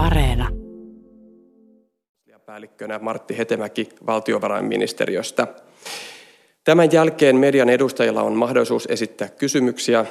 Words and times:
Areena. 0.00 0.48
Päällikkönä 2.46 2.98
Martti 2.98 3.38
Hetemäki 3.38 3.88
valtiovarainministeriöstä. 4.06 5.46
Tämän 6.64 6.92
jälkeen 6.92 7.36
median 7.36 7.68
edustajilla 7.68 8.22
on 8.22 8.32
mahdollisuus 8.32 8.86
esittää 8.86 9.28
kysymyksiä 9.28 10.06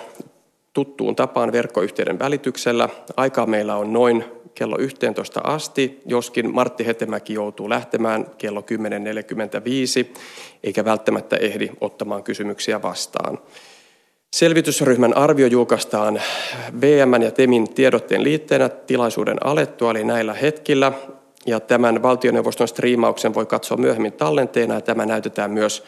tuttuun 0.73 1.15
tapaan 1.15 1.51
verkkoyhteyden 1.51 2.19
välityksellä. 2.19 2.89
Aikaa 3.17 3.45
meillä 3.45 3.75
on 3.75 3.93
noin 3.93 4.25
kello 4.55 4.75
11 4.79 5.41
asti, 5.43 6.01
joskin 6.05 6.53
Martti 6.53 6.85
Hetemäki 6.85 7.33
joutuu 7.33 7.69
lähtemään 7.69 8.25
kello 8.37 8.61
10.45, 8.61 10.19
eikä 10.63 10.85
välttämättä 10.85 11.35
ehdi 11.35 11.69
ottamaan 11.81 12.23
kysymyksiä 12.23 12.81
vastaan. 12.81 13.39
Selvitysryhmän 14.35 15.17
arvio 15.17 15.47
julkaistaan 15.47 16.21
VM 16.81 17.21
ja 17.23 17.31
TEMin 17.31 17.73
tiedotteen 17.73 18.23
liitteenä 18.23 18.69
tilaisuuden 18.69 19.45
alettua, 19.45 19.91
eli 19.91 20.03
näillä 20.03 20.33
hetkillä. 20.33 20.91
Ja 21.45 21.59
tämän 21.59 22.03
valtioneuvoston 22.03 22.67
striimauksen 22.67 23.33
voi 23.33 23.45
katsoa 23.45 23.77
myöhemmin 23.77 24.13
tallenteena, 24.13 24.73
ja 24.73 24.81
tämä 24.81 25.05
näytetään 25.05 25.51
myös 25.51 25.83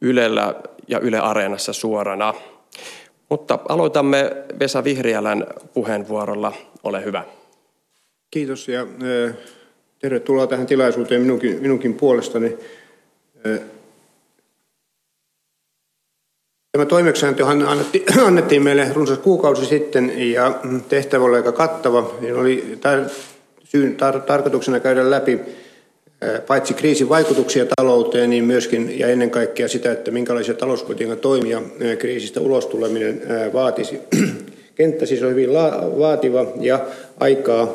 Ylellä 0.00 0.54
ja 0.88 0.98
Yle 0.98 1.18
Areenassa 1.18 1.72
suorana. 1.72 2.34
Mutta 3.28 3.58
aloitamme 3.68 4.30
Vesa 4.58 4.84
Vihriälän 4.84 5.46
puheenvuorolla. 5.74 6.52
Ole 6.84 7.04
hyvä. 7.04 7.24
Kiitos 8.30 8.68
ja 8.68 8.86
tervetuloa 9.98 10.46
tähän 10.46 10.66
tilaisuuteen 10.66 11.20
minunkin, 11.20 11.58
minunkin 11.62 11.94
puolestani. 11.94 12.58
Tämä 16.78 16.86
toimeksiantohan 16.86 17.66
annettiin 18.26 18.62
meille 18.62 18.90
runsas 18.92 19.18
kuukausi 19.18 19.66
sitten 19.66 20.32
ja 20.32 20.60
tehtävä 20.88 21.24
oli 21.24 21.36
aika 21.36 21.52
kattava. 21.52 22.14
Niin 22.20 22.34
oli 22.34 22.78
tar- 22.80 23.10
syyn 23.64 23.96
tar- 23.96 24.20
tarkoituksena 24.20 24.80
käydä 24.80 25.10
läpi 25.10 25.40
paitsi 26.46 26.74
kriisin 26.74 27.08
vaikutuksia 27.08 27.66
talouteen, 27.76 28.30
niin 28.30 28.44
myöskin 28.44 28.98
ja 28.98 29.08
ennen 29.08 29.30
kaikkea 29.30 29.68
sitä, 29.68 29.92
että 29.92 30.10
minkälaisia 30.10 30.54
talouspolitiikan 30.54 31.18
toimia 31.18 31.62
kriisistä 31.98 32.40
ulos 32.40 32.66
tuleminen 32.66 33.22
vaatisi. 33.52 34.00
Kenttä 34.74 35.06
siis 35.06 35.22
on 35.22 35.30
hyvin 35.30 35.50
vaativa 35.98 36.46
ja 36.60 36.86
aikaa 37.20 37.74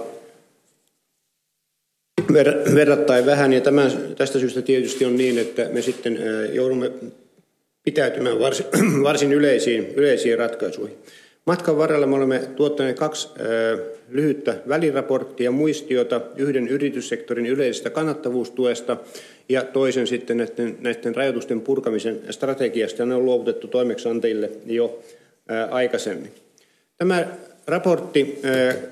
ver- 2.31 2.75
verrattain 2.75 3.25
vähän. 3.25 3.53
Ja 3.53 3.61
tämän, 3.61 3.91
tästä 4.17 4.39
syystä 4.39 4.61
tietysti 4.61 5.05
on 5.05 5.17
niin, 5.17 5.37
että 5.37 5.69
me 5.71 5.81
sitten 5.81 6.19
joudumme 6.53 6.91
pitäytymään 7.83 8.39
varsin, 8.39 8.65
varsin 9.03 9.33
yleisiin, 9.33 9.93
yleisiin 9.95 10.37
ratkaisuihin. 10.37 10.97
Matkan 11.45 11.77
varrella 11.77 12.05
me 12.05 12.15
olemme 12.15 12.39
tuottaneet 12.55 12.97
kaksi 12.97 13.29
lyhyttä 14.09 14.55
väliraporttia 14.67 15.51
muistiota, 15.51 16.21
yhden 16.35 16.67
yrityssektorin 16.67 17.45
yleisestä 17.45 17.89
kannattavuustuesta 17.89 18.97
ja 19.49 19.63
toisen 19.63 20.07
sitten 20.07 20.37
näiden, 20.37 20.77
näiden 20.79 21.15
rajoitusten 21.15 21.61
purkamisen 21.61 22.21
strategiasta, 22.29 23.05
ne 23.05 23.15
on 23.15 23.25
luovutettu 23.25 23.67
toimeksiantajille 23.67 24.49
jo 24.65 24.99
aikaisemmin. 25.71 26.31
Tämä 26.97 27.25
raportti 27.67 28.41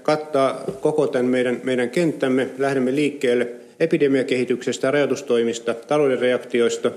kattaa 0.04 0.64
koko 0.82 1.08
tämän 1.08 1.26
meidän, 1.26 1.62
meidän 1.64 1.90
kenttämme. 1.90 2.48
Lähdemme 2.58 2.96
liikkeelle 2.96 3.48
epidemiakehityksestä, 3.80 4.92
rajoitustoimista, 4.92 5.74
talouden 5.74 6.20
reaktioista. 6.20 6.92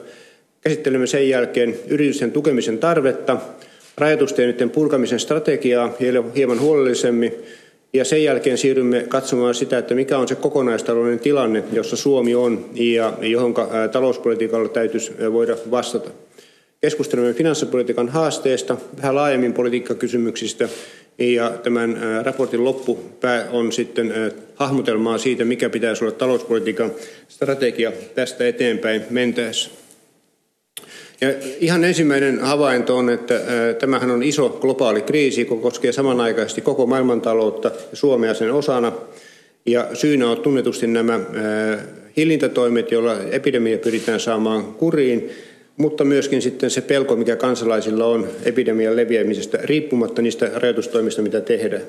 Käsittelemme 0.65 1.07
sen 1.07 1.29
jälkeen 1.29 1.77
yritysten 1.89 2.33
tukemisen 2.33 2.79
tarvetta, 2.79 3.37
rajoitusten 3.99 4.71
purkamisen 4.71 5.21
strategiaa 5.21 5.93
hieman 6.37 6.61
huolellisemmin 6.61 7.35
ja 7.93 8.05
sen 8.05 8.25
jälkeen 8.25 8.59
siirrymme 8.59 9.05
katsomaan 9.09 9.55
sitä, 9.55 9.79
että 9.79 9.95
mikä 9.95 10.19
on 10.19 10.29
se 10.29 10.35
kokonaistalouden 10.35 11.19
tilanne, 11.19 11.65
jossa 11.73 11.97
Suomi 11.97 12.35
on 12.35 12.71
ja 12.75 13.13
johon 13.21 13.55
talouspolitiikalla 13.93 14.69
täytyisi 14.69 15.13
voida 15.33 15.57
vastata. 15.71 16.11
Keskustelemme 16.81 17.35
finanssipolitiikan 17.35 18.09
haasteesta, 18.09 18.77
vähän 18.97 19.15
laajemmin 19.15 19.53
politiikkakysymyksistä 19.53 20.69
ja 21.19 21.51
tämän 21.51 21.99
raportin 22.23 22.65
loppupää 22.65 23.49
on 23.51 23.73
sitten 23.73 24.15
hahmotelmaa 24.55 25.19
siitä, 25.19 25.45
mikä 25.45 25.71
pitäisi 25.71 26.05
olla 26.05 26.15
talouspolitiikan 26.15 26.93
strategia 27.29 27.93
tästä 28.15 28.49
eteenpäin 28.49 29.03
mentäessä. 29.11 29.84
Ja 31.21 31.29
ihan 31.61 31.85
ensimmäinen 31.85 32.41
havainto 32.41 32.97
on, 32.97 33.11
että 33.11 33.41
tämähän 33.79 34.11
on 34.11 34.23
iso 34.23 34.49
globaali 34.49 35.03
kriisi, 35.03 35.41
joka 35.41 35.57
koskee 35.57 35.93
samanaikaisesti 35.93 36.61
koko 36.61 36.87
maailmantaloutta 36.87 37.69
ja 37.91 37.97
Suomea 37.97 38.35
sen 38.35 38.53
osana. 38.53 38.93
Ja 39.67 39.89
syynä 39.95 40.31
on 40.31 40.37
tunnetusti 40.37 40.87
nämä 40.87 41.21
hillintätoimet, 42.17 42.91
joilla 42.91 43.17
epidemia 43.31 43.79
pyritään 43.79 44.21
saamaan 44.21 44.65
kuriin, 44.65 45.31
mutta 45.77 46.05
myöskin 46.05 46.43
sitten 46.43 46.71
se 46.71 46.81
pelko, 46.81 47.17
mikä 47.17 47.37
kansalaisilla 47.37 48.07
on 48.07 48.29
epidemian 48.45 48.97
leviämisestä, 48.97 49.59
riippumatta 49.63 50.23
niistä 50.23 50.51
rajoitustoimista, 50.55 51.23
mitä 51.23 51.41
tehdään. 51.41 51.83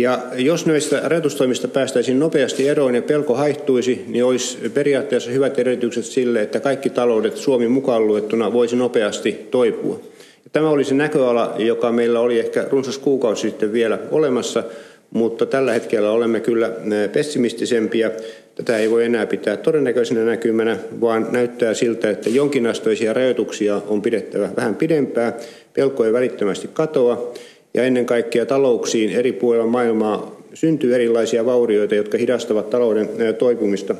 Ja 0.00 0.18
jos 0.36 0.66
näistä 0.66 1.00
rajoitustoimista 1.04 1.68
päästäisiin 1.68 2.18
nopeasti 2.18 2.68
eroon 2.68 2.94
ja 2.94 3.02
pelko 3.02 3.34
haihtuisi, 3.34 4.04
niin 4.08 4.24
olisi 4.24 4.58
periaatteessa 4.74 5.30
hyvät 5.30 5.58
edellytykset 5.58 6.04
sille, 6.04 6.42
että 6.42 6.60
kaikki 6.60 6.90
taloudet 6.90 7.36
Suomi 7.36 7.68
mukaan 7.68 8.06
luettuna 8.06 8.52
voisi 8.52 8.76
nopeasti 8.76 9.32
toipua. 9.50 10.00
Ja 10.44 10.50
tämä 10.52 10.70
oli 10.70 10.84
se 10.84 10.94
näköala, 10.94 11.54
joka 11.58 11.92
meillä 11.92 12.20
oli 12.20 12.38
ehkä 12.38 12.64
runsas 12.70 12.98
kuukausi 12.98 13.42
sitten 13.42 13.72
vielä 13.72 13.98
olemassa, 14.10 14.62
mutta 15.10 15.46
tällä 15.46 15.72
hetkellä 15.72 16.10
olemme 16.10 16.40
kyllä 16.40 16.70
pessimistisempia. 17.12 18.10
Tätä 18.54 18.78
ei 18.78 18.90
voi 18.90 19.04
enää 19.04 19.26
pitää 19.26 19.56
todennäköisenä 19.56 20.24
näkymänä, 20.24 20.76
vaan 21.00 21.28
näyttää 21.30 21.74
siltä, 21.74 22.10
että 22.10 22.30
jonkinasteisia 22.30 23.12
rajoituksia 23.12 23.80
on 23.88 24.02
pidettävä 24.02 24.50
vähän 24.56 24.74
pidempää. 24.74 25.32
Pelko 25.74 26.04
ei 26.04 26.12
välittömästi 26.12 26.68
katoa 26.72 27.32
ja 27.74 27.84
ennen 27.84 28.06
kaikkea 28.06 28.46
talouksiin 28.46 29.10
eri 29.10 29.32
puolilla 29.32 29.66
maailmaa 29.66 30.40
syntyy 30.54 30.94
erilaisia 30.94 31.46
vaurioita, 31.46 31.94
jotka 31.94 32.18
hidastavat 32.18 32.70
talouden 32.70 33.08
toipumista 33.38 33.94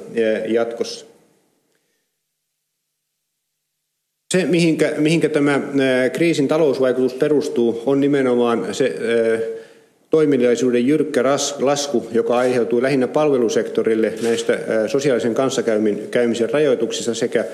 jatkossa. 0.47 1.07
Se, 4.35 4.45
mihinkä, 4.45 4.93
mihinkä 4.99 5.29
tämä 5.29 5.61
kriisin 6.13 6.49
talousvaikutus 6.49 7.15
perustuu, 7.15 7.83
on 7.87 8.01
nimenomaan 8.01 8.75
se 8.75 8.97
toiminnallisuuden 10.11 10.87
jyrkkä 10.87 11.25
lasku, 11.61 12.07
joka 12.13 12.37
aiheutuu 12.37 12.83
lähinnä 12.83 13.09
palvelusektorille 13.09 14.13
näistä 14.23 14.59
sosiaalisen 14.87 15.35
kanssakäymisen 15.35 16.51
rajoituksista 16.53 17.15
sekä 17.15 17.45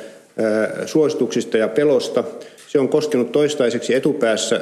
suosituksista 0.86 1.58
ja 1.58 1.68
pelosta. 1.68 2.24
Se 2.68 2.78
on 2.78 2.88
koskenut 2.88 3.32
toistaiseksi 3.32 3.94
etupäässä 3.94 4.60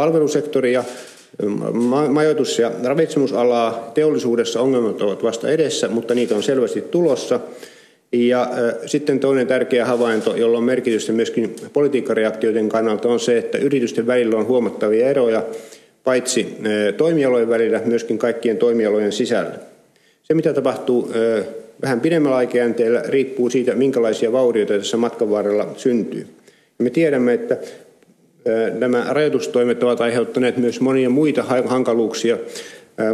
palvelusektoria, 0.00 0.84
majoitus- 2.08 2.58
ja 2.58 2.72
ravitsemusalaa. 2.84 3.90
Teollisuudessa 3.94 4.60
ongelmat 4.60 5.02
ovat 5.02 5.22
vasta 5.22 5.50
edessä, 5.50 5.88
mutta 5.88 6.14
niitä 6.14 6.34
on 6.34 6.42
selvästi 6.42 6.80
tulossa. 6.80 7.40
Ja 8.12 8.50
sitten 8.86 9.20
toinen 9.20 9.46
tärkeä 9.46 9.84
havainto, 9.84 10.36
jolla 10.36 10.58
on 10.58 10.64
merkitystä 10.64 11.12
myöskin 11.12 11.56
politiikkareaktioiden 11.72 12.68
kannalta, 12.68 13.08
on 13.08 13.20
se, 13.20 13.38
että 13.38 13.58
yritysten 13.58 14.06
välillä 14.06 14.36
on 14.36 14.46
huomattavia 14.46 15.08
eroja, 15.08 15.44
paitsi 16.04 16.56
toimialojen 16.96 17.48
välillä, 17.48 17.82
myöskin 17.84 18.18
kaikkien 18.18 18.56
toimialojen 18.56 19.12
sisällä. 19.12 19.54
Se, 20.22 20.34
mitä 20.34 20.52
tapahtuu 20.52 21.12
vähän 21.82 22.00
pidemmällä 22.00 22.36
aikajänteellä, 22.36 23.02
riippuu 23.06 23.50
siitä, 23.50 23.74
minkälaisia 23.74 24.32
vaurioita 24.32 24.78
tässä 24.78 24.96
matkan 24.96 25.30
varrella 25.30 25.68
syntyy. 25.76 26.26
Me 26.78 26.90
tiedämme, 26.90 27.34
että 27.34 27.56
Nämä 28.78 29.06
rajoitustoimet 29.10 29.82
ovat 29.82 30.00
aiheuttaneet 30.00 30.56
myös 30.56 30.80
monia 30.80 31.10
muita 31.10 31.42
hankaluuksia, 31.64 32.38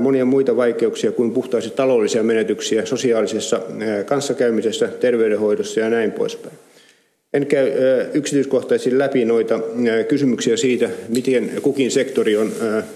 monia 0.00 0.24
muita 0.24 0.56
vaikeuksia 0.56 1.12
kuin 1.12 1.30
puhtaasti 1.30 1.70
taloudellisia 1.70 2.22
menetyksiä 2.22 2.86
sosiaalisessa 2.86 3.60
kanssakäymisessä, 4.06 4.88
terveydenhoidossa 4.88 5.80
ja 5.80 5.90
näin 5.90 6.12
poispäin. 6.12 6.54
En 7.34 7.46
käy 7.46 7.72
yksityiskohtaisesti 8.14 8.98
läpi 8.98 9.24
noita 9.24 9.60
kysymyksiä 10.08 10.56
siitä, 10.56 10.90
miten 11.08 11.50
kukin 11.62 11.90
sektori 11.90 12.36
on 12.36 12.52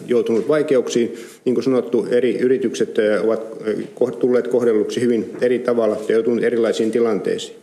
joutunut 0.07 0.49
vaikeuksiin. 0.49 1.15
Niin 1.45 1.55
kuin 1.55 1.65
sanottu, 1.65 2.07
eri 2.11 2.39
yritykset 2.39 2.97
ovat 3.25 4.19
tulleet 4.19 4.49
kohdelluksi 4.49 5.01
hyvin 5.01 5.37
eri 5.41 5.59
tavalla 5.59 5.97
ja 6.09 6.15
joutuneet 6.15 6.45
erilaisiin 6.45 6.91
tilanteisiin. 6.91 7.57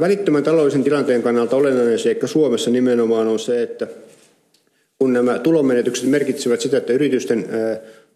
Välittömän 0.00 0.42
taloudellisen 0.42 0.84
tilanteen 0.84 1.22
kannalta 1.22 1.56
olennainen 1.56 1.98
seikka 1.98 2.26
Suomessa 2.26 2.70
nimenomaan 2.70 3.28
on 3.28 3.38
se, 3.38 3.62
että 3.62 3.86
kun 4.98 5.12
nämä 5.12 5.38
tulonmenetykset 5.38 6.08
merkitsevät 6.08 6.60
sitä, 6.60 6.76
että 6.76 6.92
yritysten 6.92 7.46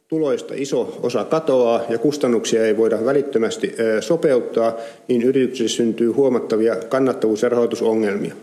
tuloista 0.08 0.54
iso 0.56 0.98
osa 1.02 1.24
katoaa 1.24 1.84
ja 1.88 1.98
kustannuksia 1.98 2.66
ei 2.66 2.76
voida 2.76 3.04
välittömästi 3.04 3.74
sopeuttaa, 4.00 4.76
niin 5.08 5.22
yrityksissä 5.22 5.76
syntyy 5.76 6.10
huomattavia 6.10 6.76
kannattavuus- 6.76 7.42
ja 7.42 7.48
rahoitusongelmia. 7.48 8.34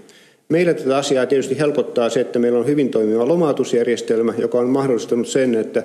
Meillä 0.50 0.74
tätä 0.74 0.98
asiaa 0.98 1.26
tietysti 1.26 1.60
helpottaa 1.60 2.10
se, 2.10 2.20
että 2.20 2.40
meillä 2.40 2.60
on 2.60 2.68
hyvin 2.68 2.90
toimiva 2.90 3.28
lomautusjärjestelmä, 3.28 4.34
joka 4.38 4.60
on 4.60 4.70
mahdollistanut 4.70 5.28
sen, 5.28 5.56
että 5.56 5.84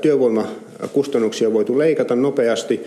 työvoimakustannuksia 0.00 1.52
voitu 1.52 1.78
leikata 1.78 2.16
nopeasti 2.16 2.80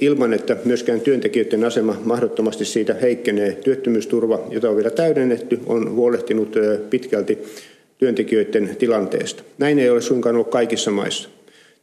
ilman, 0.00 0.32
että 0.32 0.56
myöskään 0.64 1.00
työntekijöiden 1.00 1.64
asema 1.64 1.96
mahdottomasti 2.04 2.64
siitä 2.64 2.94
heikkenee. 2.94 3.52
Työttömyysturva, 3.52 4.46
jota 4.50 4.70
on 4.70 4.76
vielä 4.76 4.90
täydennetty, 4.90 5.60
on 5.66 5.90
huolehtinut 5.92 6.54
pitkälti 6.90 7.38
työntekijöiden 7.98 8.76
tilanteesta. 8.78 9.42
Näin 9.58 9.78
ei 9.78 9.90
ole 9.90 10.00
suinkaan 10.00 10.34
ollut 10.34 10.50
kaikissa 10.50 10.90
maissa. 10.90 11.28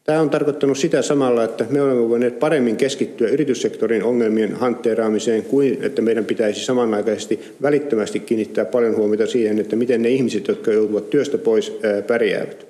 Tämä 0.03 0.21
on 0.21 0.29
tarkoittanut 0.29 0.77
sitä 0.77 1.01
samalla, 1.01 1.43
että 1.43 1.65
me 1.69 1.81
olemme 1.81 2.09
voineet 2.09 2.39
paremmin 2.39 2.77
keskittyä 2.77 3.29
yrityssektorin 3.29 4.03
ongelmien 4.03 4.53
hantteeraamiseen 4.53 5.43
kuin 5.43 5.77
että 5.81 6.01
meidän 6.01 6.25
pitäisi 6.25 6.65
samanaikaisesti 6.65 7.39
välittömästi 7.61 8.19
kiinnittää 8.19 8.65
paljon 8.65 8.95
huomiota 8.95 9.25
siihen, 9.25 9.59
että 9.59 9.75
miten 9.75 10.01
ne 10.01 10.09
ihmiset, 10.09 10.47
jotka 10.47 10.71
joutuvat 10.71 11.09
työstä 11.09 11.37
pois, 11.37 11.79
pärjäävät. 12.07 12.67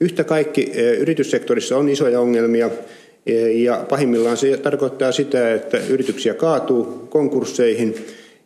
Yhtä 0.00 0.24
kaikki 0.24 0.72
yrityssektorissa 0.98 1.76
on 1.76 1.88
isoja 1.88 2.20
ongelmia 2.20 2.70
ja 3.54 3.84
pahimmillaan 3.88 4.36
se 4.36 4.56
tarkoittaa 4.56 5.12
sitä, 5.12 5.54
että 5.54 5.78
yrityksiä 5.90 6.34
kaatuu 6.34 7.06
konkursseihin 7.08 7.94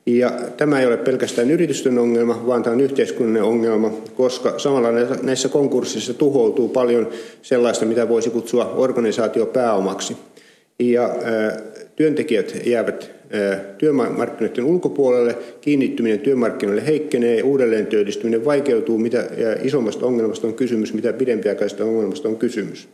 ja 0.06 0.32
tämä 0.56 0.80
ei 0.80 0.86
ole 0.86 0.96
pelkästään 0.96 1.50
yritysten 1.50 1.98
ongelma, 1.98 2.46
vaan 2.46 2.62
tämä 2.62 2.74
on 2.74 2.80
yhteiskunnallinen 2.80 3.42
ongelma, 3.42 3.90
koska 4.14 4.58
samalla 4.58 4.88
näissä 5.22 5.48
konkurssissa 5.48 6.14
tuhoutuu 6.14 6.68
paljon 6.68 7.08
sellaista, 7.42 7.86
mitä 7.86 8.08
voisi 8.08 8.30
kutsua 8.30 8.74
organisaatiopääomaksi. 8.76 10.16
Ja 10.78 11.10
työntekijät 11.96 12.66
jäävät 12.66 13.10
työmarkkinoiden 13.78 14.64
ulkopuolelle, 14.64 15.38
kiinnittyminen 15.60 16.18
työmarkkinoille 16.18 16.86
heikkenee, 16.86 17.42
uudelleen 17.42 17.86
työllistyminen 17.86 18.44
vaikeutuu, 18.44 18.98
mitä 18.98 19.24
isommasta 19.62 20.06
ongelmasta 20.06 20.46
on 20.46 20.54
kysymys, 20.54 20.94
mitä 20.94 21.12
pidempiaikaisesta 21.12 21.84
ongelmasta 21.84 22.28
on 22.28 22.36
kysymys. 22.36 22.88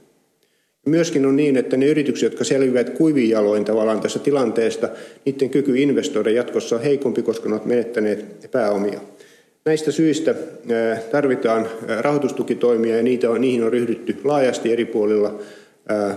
Myöskin 0.84 1.26
on 1.26 1.36
niin, 1.36 1.56
että 1.56 1.76
ne 1.76 1.86
yritykset, 1.86 2.32
jotka 2.32 2.44
selviävät 2.44 2.90
kuivin 2.90 3.31
jaloin 3.31 3.64
tavallaan 3.64 4.00
tässä 4.00 4.19
tilanteesta, 4.19 4.88
niiden 5.25 5.50
kyky 5.50 5.76
investoida 5.76 6.31
jatkossa 6.31 6.76
on 6.76 6.82
heikompi, 6.82 7.22
koska 7.22 7.48
ne 7.48 7.54
ovat 7.54 7.66
menettäneet 7.66 8.48
pääomia. 8.50 9.00
Näistä 9.64 9.92
syistä 9.92 10.34
tarvitaan 11.10 11.66
rahoitustukitoimia 12.00 12.96
ja 12.96 13.02
niitä 13.02 13.31
on, 13.31 13.40
niihin 13.40 13.64
on 13.64 13.72
ryhdytty 13.72 14.16
laajasti 14.25 14.72
eri 14.72 14.84
puolilla 14.84 15.38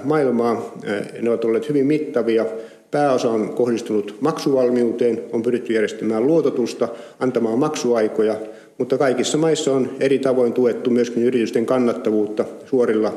maailmaa. 0.03 0.77
Ne 1.21 1.29
ovat 1.29 1.45
olleet 1.45 1.69
hyvin 1.69 1.85
mittavia. 1.85 2.45
Pääosa 2.91 3.29
on 3.29 3.49
kohdistunut 3.49 4.15
maksuvalmiuteen, 4.21 5.23
on 5.33 5.43
pyritty 5.43 5.73
järjestämään 5.73 6.27
luototusta, 6.27 6.87
antamaan 7.19 7.59
maksuaikoja, 7.59 8.35
mutta 8.77 8.97
kaikissa 8.97 9.37
maissa 9.37 9.73
on 9.73 9.89
eri 9.99 10.19
tavoin 10.19 10.53
tuettu 10.53 10.89
myöskin 10.89 11.23
yritysten 11.23 11.65
kannattavuutta 11.65 12.45
suorilla 12.65 13.13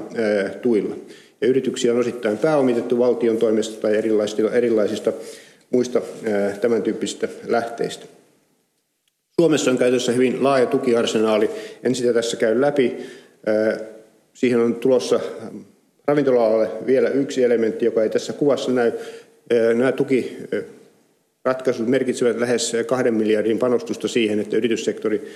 tuilla 0.63 0.97
ja 1.41 1.49
yrityksiä 1.49 1.93
on 1.93 1.99
osittain 1.99 2.39
pääomitettu 2.39 2.99
valtion 2.99 3.37
toimesta 3.37 3.81
tai 3.81 3.97
erilaisista, 3.97 4.51
erilaisista 4.53 5.13
muista 5.71 6.01
tämän 6.61 6.83
tyyppisistä 6.83 7.29
lähteistä. 7.47 8.07
Suomessa 9.41 9.71
on 9.71 9.79
käytössä 9.79 10.13
hyvin 10.13 10.45
laaja 10.45 10.67
tukiarsenaali. 10.67 11.51
En 11.85 11.95
sitä 11.95 12.13
tässä 12.13 12.37
käy 12.37 12.61
läpi. 12.61 12.97
Siihen 14.35 14.61
on 14.61 14.75
tulossa 14.75 15.21
ravintola 16.07 16.69
vielä 16.87 17.09
yksi 17.09 17.45
elementti, 17.45 17.85
joka 17.85 18.03
ei 18.03 18.11
tässä 18.11 18.33
kuvassa 18.33 18.73
näy. 18.73 18.93
Nämä 19.75 19.93
tukiratkaisut 21.43 21.89
merkitsevät 21.89 22.39
lähes 22.39 22.73
kahden 22.87 23.15
miljardin 23.15 23.59
panostusta 23.59 24.09
siihen, 24.09 24.41
että 24.41 24.57
yrityssektori 24.57 25.29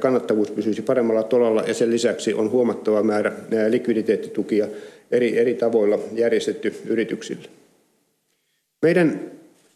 kannattavuus 0.00 0.50
pysyisi 0.50 0.82
paremmalla 0.82 1.22
tolalla 1.22 1.62
ja 1.66 1.74
sen 1.74 1.90
lisäksi 1.90 2.34
on 2.34 2.50
huomattava 2.50 3.02
määrä 3.02 3.32
likviditeettitukia 3.68 4.68
eri, 5.10 5.38
eri 5.38 5.54
tavoilla 5.54 5.98
järjestetty 6.12 6.74
yrityksille. 6.86 7.48
Meidän 8.82 9.20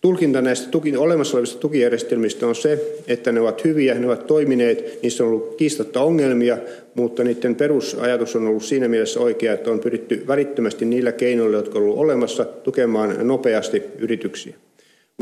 tulkinta 0.00 0.42
näistä 0.42 0.68
tuki, 0.70 0.96
olemassa 0.96 1.36
olevista 1.36 1.58
tukijärjestelmistä 1.58 2.46
on 2.46 2.54
se, 2.54 3.02
että 3.06 3.32
ne 3.32 3.40
ovat 3.40 3.64
hyviä, 3.64 3.94
ne 3.94 4.06
ovat 4.06 4.26
toimineet, 4.26 5.02
niissä 5.02 5.24
on 5.24 5.30
ollut 5.30 5.54
kiistatta 5.56 6.02
ongelmia, 6.02 6.58
mutta 6.94 7.24
niiden 7.24 7.54
perusajatus 7.54 8.36
on 8.36 8.46
ollut 8.46 8.64
siinä 8.64 8.88
mielessä 8.88 9.20
oikea, 9.20 9.52
että 9.52 9.70
on 9.70 9.80
pyritty 9.80 10.24
välittömästi 10.26 10.84
niillä 10.84 11.12
keinoilla, 11.12 11.56
jotka 11.56 11.78
ovat 11.78 11.98
olemassa, 11.98 12.44
tukemaan 12.44 13.26
nopeasti 13.26 13.82
yrityksiä. 13.98 14.54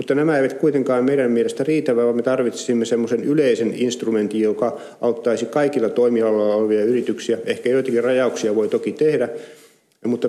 Mutta 0.01 0.15
nämä 0.15 0.37
eivät 0.37 0.53
kuitenkaan 0.53 1.05
meidän 1.05 1.31
mielestä 1.31 1.65
riitä, 1.65 1.97
vaan 1.97 2.17
me 2.17 2.23
tarvitsisimme 2.23 2.85
semmoisen 2.85 3.25
yleisen 3.25 3.75
instrumentin, 3.75 4.41
joka 4.41 4.81
auttaisi 5.01 5.47
kaikilla 5.47 5.89
toimialoilla 5.89 6.55
olevia 6.55 6.85
yrityksiä. 6.85 7.39
Ehkä 7.45 7.69
joitakin 7.69 8.05
rajauksia 8.05 8.55
voi 8.55 8.69
toki 8.69 8.93
tehdä, 8.93 9.29
mutta 10.05 10.29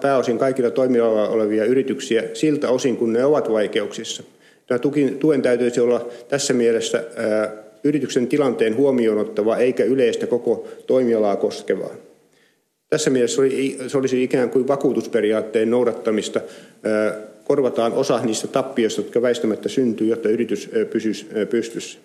pääosin 0.00 0.38
kaikilla 0.38 0.70
toimialoilla 0.70 1.28
olevia 1.28 1.64
yrityksiä 1.64 2.24
siltä 2.34 2.70
osin, 2.70 2.96
kun 2.96 3.12
ne 3.12 3.24
ovat 3.24 3.52
vaikeuksissa. 3.52 4.22
Tämä 4.66 4.78
tuen 5.20 5.42
täytyisi 5.42 5.80
olla 5.80 6.08
tässä 6.28 6.54
mielessä 6.54 7.04
yrityksen 7.84 8.26
tilanteen 8.26 8.76
huomioon 8.76 9.18
ottava 9.18 9.56
eikä 9.56 9.84
yleistä 9.84 10.26
koko 10.26 10.68
toimialaa 10.86 11.36
koskevaa. 11.36 11.94
Tässä 12.90 13.10
mielessä 13.10 13.42
se 13.86 13.98
olisi 13.98 14.22
ikään 14.22 14.50
kuin 14.50 14.68
vakuutusperiaatteen 14.68 15.70
noudattamista. 15.70 16.40
Korvataan 17.50 17.92
osa 17.92 18.20
niistä 18.24 18.48
tappioista, 18.48 19.00
jotka 19.00 19.22
väistämättä 19.22 19.68
syntyy, 19.68 20.06
jotta 20.06 20.28
yritys 20.28 20.70
pysyisi 20.90 21.26
pystyssä. 21.50 21.98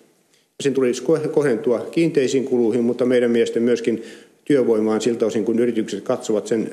Sen 0.60 0.74
tulisi 0.74 1.02
kohentua 1.32 1.88
kiinteisiin 1.90 2.44
kuluihin, 2.44 2.84
mutta 2.84 3.04
meidän 3.04 3.30
mielestä 3.30 3.60
myöskin 3.60 4.04
työvoimaan 4.44 5.00
siltä 5.00 5.26
osin, 5.26 5.44
kun 5.44 5.58
yritykset 5.58 6.04
katsovat 6.04 6.46
sen 6.46 6.70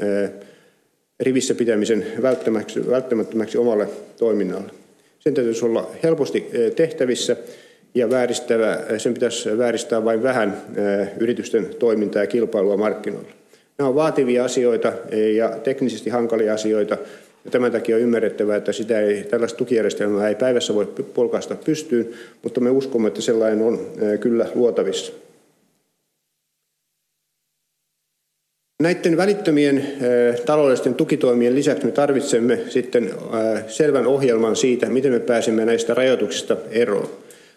rivissä 1.20 1.56
pitämisen 1.56 2.06
välttämättömäksi 2.90 3.58
omalle 3.58 3.88
toiminnalle. 4.18 4.72
Sen 5.19 5.34
täytyisi 5.34 5.66
olla 5.66 5.92
helposti 6.04 6.46
tehtävissä 6.76 7.36
ja 7.96 8.10
vääristävä, 8.10 8.80
sen 8.98 9.14
pitäisi 9.14 9.58
vääristää 9.58 10.06
vain 10.06 10.24
vähän 10.24 10.62
yritysten 11.19 11.66
toimintaa 11.80 12.24
ja 12.24 12.28
kilpailua 12.28 12.78
markkinoilla. 12.78 13.31
Nämä 13.78 13.88
ovat 13.88 13.96
vaativia 13.96 14.46
asioita 14.46 14.94
ja 15.36 15.50
teknisesti 15.50 16.10
hankalia 16.10 16.54
asioita. 16.54 16.98
Ja 17.45 17.51
tämän 17.51 17.72
takia 17.72 17.95
on 17.95 18.01
ymmärrettävää, 18.01 18.57
että 18.57 18.72
sitä 18.72 19.00
ei, 19.00 19.24
tällaista 19.24 19.57
tukijärjestelmää 19.57 20.30
ei 20.30 20.36
päivässä 20.36 20.75
voi 20.75 20.86
polkaista 20.86 21.56
pystyyn, 21.56 22.10
mutta 22.44 22.62
me 22.62 22.69
uskomme, 22.69 23.07
että 23.07 23.22
sellainen 23.22 23.62
on 23.62 23.88
kyllä 24.19 24.45
luotavissa. 24.56 25.13
Näiden 28.81 29.18
välittömien 29.18 29.88
taloudellisten 30.45 30.95
tukitoimien 30.95 31.56
lisäksi 31.56 31.85
me 31.85 31.92
tarvitsemme 31.92 32.59
sitten 32.69 33.12
selvän 33.68 34.07
ohjelman 34.07 34.56
siitä, 34.56 34.90
miten 34.90 35.12
me 35.12 35.19
pääsemme 35.19 35.66
näistä 35.66 35.94
rajoituksista 35.94 36.57
eroon. 36.71 37.09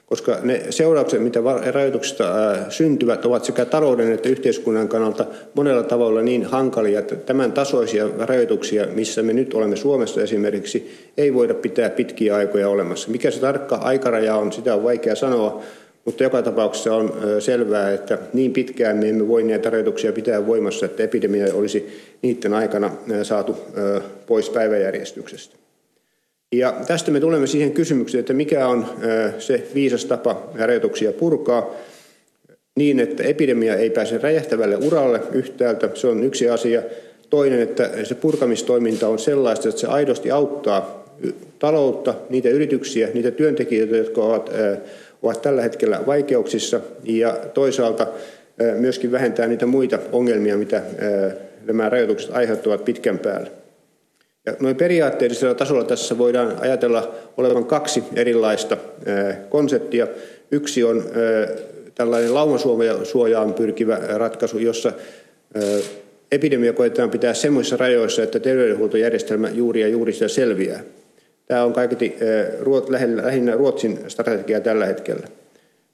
Koska 0.06 0.38
ne 0.42 0.62
seuraukset, 0.70 1.22
mitä 1.22 1.40
rajoituksista 1.72 2.24
syntyvät, 2.68 3.24
ovat 3.24 3.44
sekä 3.44 3.64
talouden 3.64 4.12
että 4.12 4.28
yhteiskunnan 4.28 4.88
kannalta 4.88 5.26
monella 5.54 5.82
tavalla 5.82 6.22
niin 6.22 6.44
hankalia, 6.44 6.98
että 6.98 7.16
tämän 7.16 7.52
tasoisia 7.52 8.08
rajoituksia, 8.18 8.86
missä 8.86 9.22
me 9.22 9.32
nyt 9.32 9.54
olemme 9.54 9.76
Suomessa 9.76 10.22
esimerkiksi, 10.22 10.90
ei 11.18 11.34
voida 11.34 11.54
pitää 11.54 11.90
pitkiä 11.90 12.36
aikoja 12.36 12.68
olemassa. 12.68 13.10
Mikä 13.10 13.30
se 13.30 13.40
tarkka 13.40 13.76
aikaraja 13.76 14.36
on, 14.36 14.52
sitä 14.52 14.74
on 14.74 14.84
vaikea 14.84 15.14
sanoa, 15.14 15.62
mutta 16.04 16.22
joka 16.22 16.42
tapauksessa 16.42 16.94
on 16.94 17.14
selvää, 17.38 17.92
että 17.92 18.18
niin 18.32 18.52
pitkään 18.52 18.96
me 18.96 19.08
emme 19.08 19.28
voi 19.28 19.42
näitä 19.42 19.70
rajoituksia 19.70 20.12
pitää 20.12 20.46
voimassa, 20.46 20.86
että 20.86 21.02
epidemia 21.02 21.54
olisi 21.54 22.00
niiden 22.22 22.54
aikana 22.54 22.90
saatu 23.22 23.56
pois 24.26 24.50
päiväjärjestyksestä. 24.50 25.65
Ja 26.52 26.74
tästä 26.86 27.10
me 27.10 27.20
tulemme 27.20 27.46
siihen 27.46 27.72
kysymykseen, 27.72 28.20
että 28.20 28.32
mikä 28.32 28.68
on 28.68 28.86
se 29.38 29.66
viisas 29.74 30.04
tapa 30.04 30.50
rajoituksia 30.54 31.12
purkaa 31.12 31.74
niin, 32.76 33.00
että 33.00 33.22
epidemia 33.22 33.76
ei 33.76 33.90
pääse 33.90 34.18
räjähtävälle 34.18 34.76
uralle 34.76 35.20
yhtäältä. 35.32 35.90
Se 35.94 36.06
on 36.06 36.24
yksi 36.24 36.48
asia. 36.48 36.82
Toinen, 37.30 37.60
että 37.60 37.90
se 38.04 38.14
purkamistoiminta 38.14 39.08
on 39.08 39.18
sellaista, 39.18 39.68
että 39.68 39.80
se 39.80 39.86
aidosti 39.86 40.30
auttaa 40.30 41.04
taloutta, 41.58 42.14
niitä 42.30 42.48
yrityksiä, 42.48 43.08
niitä 43.14 43.30
työntekijöitä, 43.30 43.96
jotka 43.96 44.22
ovat 44.22 44.50
ovat 45.22 45.42
tällä 45.42 45.62
hetkellä 45.62 46.00
vaikeuksissa 46.06 46.80
ja 47.04 47.38
toisaalta 47.54 48.06
myöskin 48.78 49.12
vähentää 49.12 49.46
niitä 49.46 49.66
muita 49.66 49.98
ongelmia, 50.12 50.56
mitä 50.56 50.82
nämä 51.64 51.88
rajoitukset 51.88 52.30
aiheuttavat 52.32 52.84
pitkän 52.84 53.18
päälle. 53.18 53.50
Ja 54.46 54.56
noin 54.60 54.76
periaatteellisella 54.76 55.54
tasolla 55.54 55.84
tässä 55.84 56.18
voidaan 56.18 56.56
ajatella 56.60 57.14
olevan 57.36 57.64
kaksi 57.64 58.04
erilaista 58.14 58.76
konseptia. 59.48 60.06
Yksi 60.50 60.84
on 60.84 61.04
tällainen 61.94 62.34
laumasuojaan 62.34 63.54
pyrkivä 63.54 64.00
ratkaisu, 64.08 64.58
jossa 64.58 64.92
epidemia 66.32 66.72
koetaan 66.72 67.10
pitää 67.10 67.34
semmoisissa 67.34 67.76
rajoissa, 67.76 68.22
että 68.22 68.40
terveydenhuoltojärjestelmä 68.40 69.50
juuri 69.50 69.80
ja 69.80 69.88
juuri 69.88 70.12
sitä 70.12 70.28
selviää. 70.28 70.80
Tämä 71.46 71.64
on 71.64 71.72
kaiketi 71.72 72.16
lähinnä 73.22 73.54
Ruotsin 73.54 73.98
strategia 74.08 74.60
tällä 74.60 74.86
hetkellä. 74.86 75.26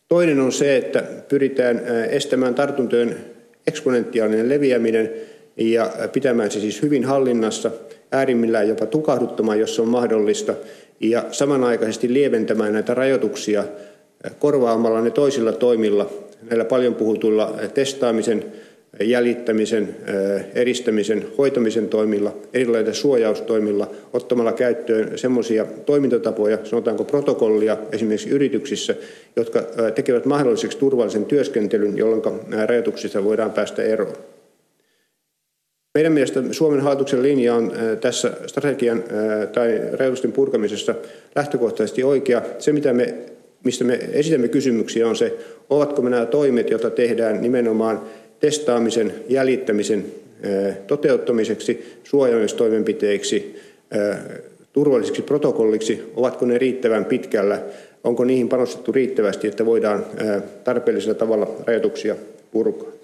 Toinen 0.08 0.40
on 0.40 0.52
se, 0.52 0.76
että 0.76 1.04
pyritään 1.28 1.82
estämään 2.10 2.54
tartuntojen 2.54 3.16
eksponentiaalinen 3.66 4.48
leviäminen 4.48 5.10
ja 5.56 5.90
pitämään 6.12 6.50
se 6.50 6.60
siis 6.60 6.82
hyvin 6.82 7.04
hallinnassa, 7.04 7.70
äärimmillään 8.12 8.68
jopa 8.68 8.86
tukahduttamaan, 8.86 9.60
jos 9.60 9.74
se 9.74 9.82
on 9.82 9.88
mahdollista, 9.88 10.54
ja 11.00 11.24
samanaikaisesti 11.30 12.12
lieventämään 12.12 12.72
näitä 12.72 12.94
rajoituksia 12.94 13.64
korvaamalla 14.38 15.00
ne 15.00 15.10
toisilla 15.10 15.52
toimilla, 15.52 16.10
näillä 16.50 16.64
paljon 16.64 16.94
puhutuilla 16.94 17.54
testaamisen, 17.74 18.44
jäljittämisen, 19.00 19.96
eristämisen, 20.54 21.26
hoitamisen 21.38 21.88
toimilla, 21.88 22.36
erilaisilla 22.54 22.94
suojaustoimilla, 22.94 23.90
ottamalla 24.12 24.52
käyttöön 24.52 25.18
semmoisia 25.18 25.66
toimintatapoja, 25.86 26.58
sanotaanko 26.64 27.04
protokollia 27.04 27.76
esimerkiksi 27.92 28.30
yrityksissä, 28.30 28.94
jotka 29.36 29.62
tekevät 29.94 30.24
mahdolliseksi 30.24 30.78
turvallisen 30.78 31.24
työskentelyn, 31.24 31.98
jolloin 31.98 32.22
rajoituksista 32.66 33.24
voidaan 33.24 33.50
päästä 33.50 33.82
eroon. 33.82 34.16
Meidän 35.94 36.12
mielestä 36.12 36.42
Suomen 36.50 36.80
hallituksen 36.80 37.22
linja 37.22 37.54
on 37.54 37.72
tässä 38.00 38.32
strategian 38.46 39.04
tai 39.52 39.80
rajoitusten 39.92 40.32
purkamisessa 40.32 40.94
lähtökohtaisesti 41.36 42.04
oikea. 42.04 42.42
Se, 42.58 42.72
mitä 42.72 42.92
me, 42.92 43.14
mistä 43.64 43.84
me 43.84 43.98
esitämme 44.12 44.48
kysymyksiä, 44.48 45.08
on 45.08 45.16
se, 45.16 45.36
ovatko 45.70 46.02
me 46.02 46.10
nämä 46.10 46.26
toimet, 46.26 46.70
joita 46.70 46.90
tehdään 46.90 47.42
nimenomaan 47.42 48.00
testaamisen, 48.40 49.14
jäljittämisen 49.28 50.04
toteuttamiseksi, 50.86 51.96
suojaamistoimenpiteiksi, 52.04 53.56
turvallisiksi 54.72 55.22
protokolliksi, 55.22 56.02
ovatko 56.16 56.46
ne 56.46 56.58
riittävän 56.58 57.04
pitkällä, 57.04 57.62
onko 58.04 58.24
niihin 58.24 58.48
panostettu 58.48 58.92
riittävästi, 58.92 59.48
että 59.48 59.66
voidaan 59.66 60.06
tarpeellisella 60.64 61.14
tavalla 61.14 61.50
rajoituksia 61.66 62.16
purkaa. 62.50 63.01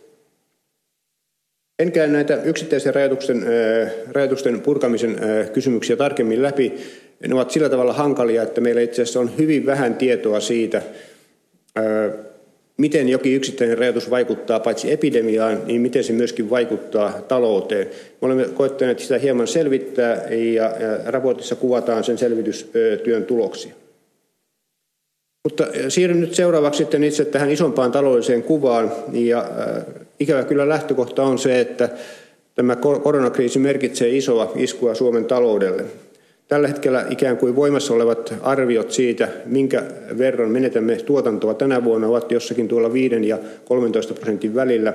En 1.78 1.92
käy 1.92 2.08
näitä 2.08 2.42
yksittäisen 2.42 2.94
rajoitusten, 2.94 3.46
rajoitusten 4.12 4.60
purkamisen 4.60 5.16
kysymyksiä 5.52 5.96
tarkemmin 5.96 6.42
läpi. 6.42 6.74
Ne 7.28 7.34
ovat 7.34 7.50
sillä 7.50 7.68
tavalla 7.68 7.92
hankalia, 7.92 8.42
että 8.42 8.60
meillä 8.60 8.80
itse 8.80 9.02
asiassa 9.02 9.20
on 9.20 9.30
hyvin 9.38 9.66
vähän 9.66 9.94
tietoa 9.94 10.40
siitä, 10.40 10.82
miten 12.76 13.08
jokin 13.08 13.34
yksittäinen 13.34 13.78
rajoitus 13.78 14.10
vaikuttaa 14.10 14.60
paitsi 14.60 14.92
epidemiaan, 14.92 15.62
niin 15.66 15.80
miten 15.80 16.04
se 16.04 16.12
myöskin 16.12 16.50
vaikuttaa 16.50 17.22
talouteen. 17.28 17.86
Me 17.86 18.26
olemme 18.26 18.44
koettaneet 18.44 18.98
sitä 18.98 19.18
hieman 19.18 19.46
selvittää 19.46 20.28
ja 20.30 20.74
raportissa 21.06 21.54
kuvataan 21.56 22.04
sen 22.04 22.18
selvitystyön 22.18 23.24
tuloksia. 23.26 23.72
Mutta 25.44 25.66
siirryn 25.88 26.20
nyt 26.20 26.34
seuraavaksi 26.34 26.78
sitten 26.78 27.04
itse 27.04 27.24
tähän 27.24 27.50
isompaan 27.50 27.92
taloudelliseen 27.92 28.42
kuvaan. 28.42 28.92
Ja 29.12 29.50
ikävä 30.20 30.44
kyllä 30.44 30.68
lähtökohta 30.68 31.22
on 31.22 31.38
se, 31.38 31.60
että 31.60 31.88
tämä 32.54 32.76
koronakriisi 32.76 33.58
merkitsee 33.58 34.16
isoa 34.16 34.52
iskua 34.56 34.94
Suomen 34.94 35.24
taloudelle. 35.24 35.84
Tällä 36.48 36.68
hetkellä 36.68 37.06
ikään 37.10 37.36
kuin 37.36 37.56
voimassa 37.56 37.94
olevat 37.94 38.34
arviot 38.42 38.92
siitä, 38.92 39.28
minkä 39.46 39.82
verran 40.18 40.50
menetämme 40.50 40.96
tuotantoa 40.96 41.54
tänä 41.54 41.84
vuonna, 41.84 42.08
ovat 42.08 42.32
jossakin 42.32 42.68
tuolla 42.68 42.92
5 42.92 43.28
ja 43.28 43.38
13 43.64 44.14
prosentin 44.14 44.54
välillä. 44.54 44.94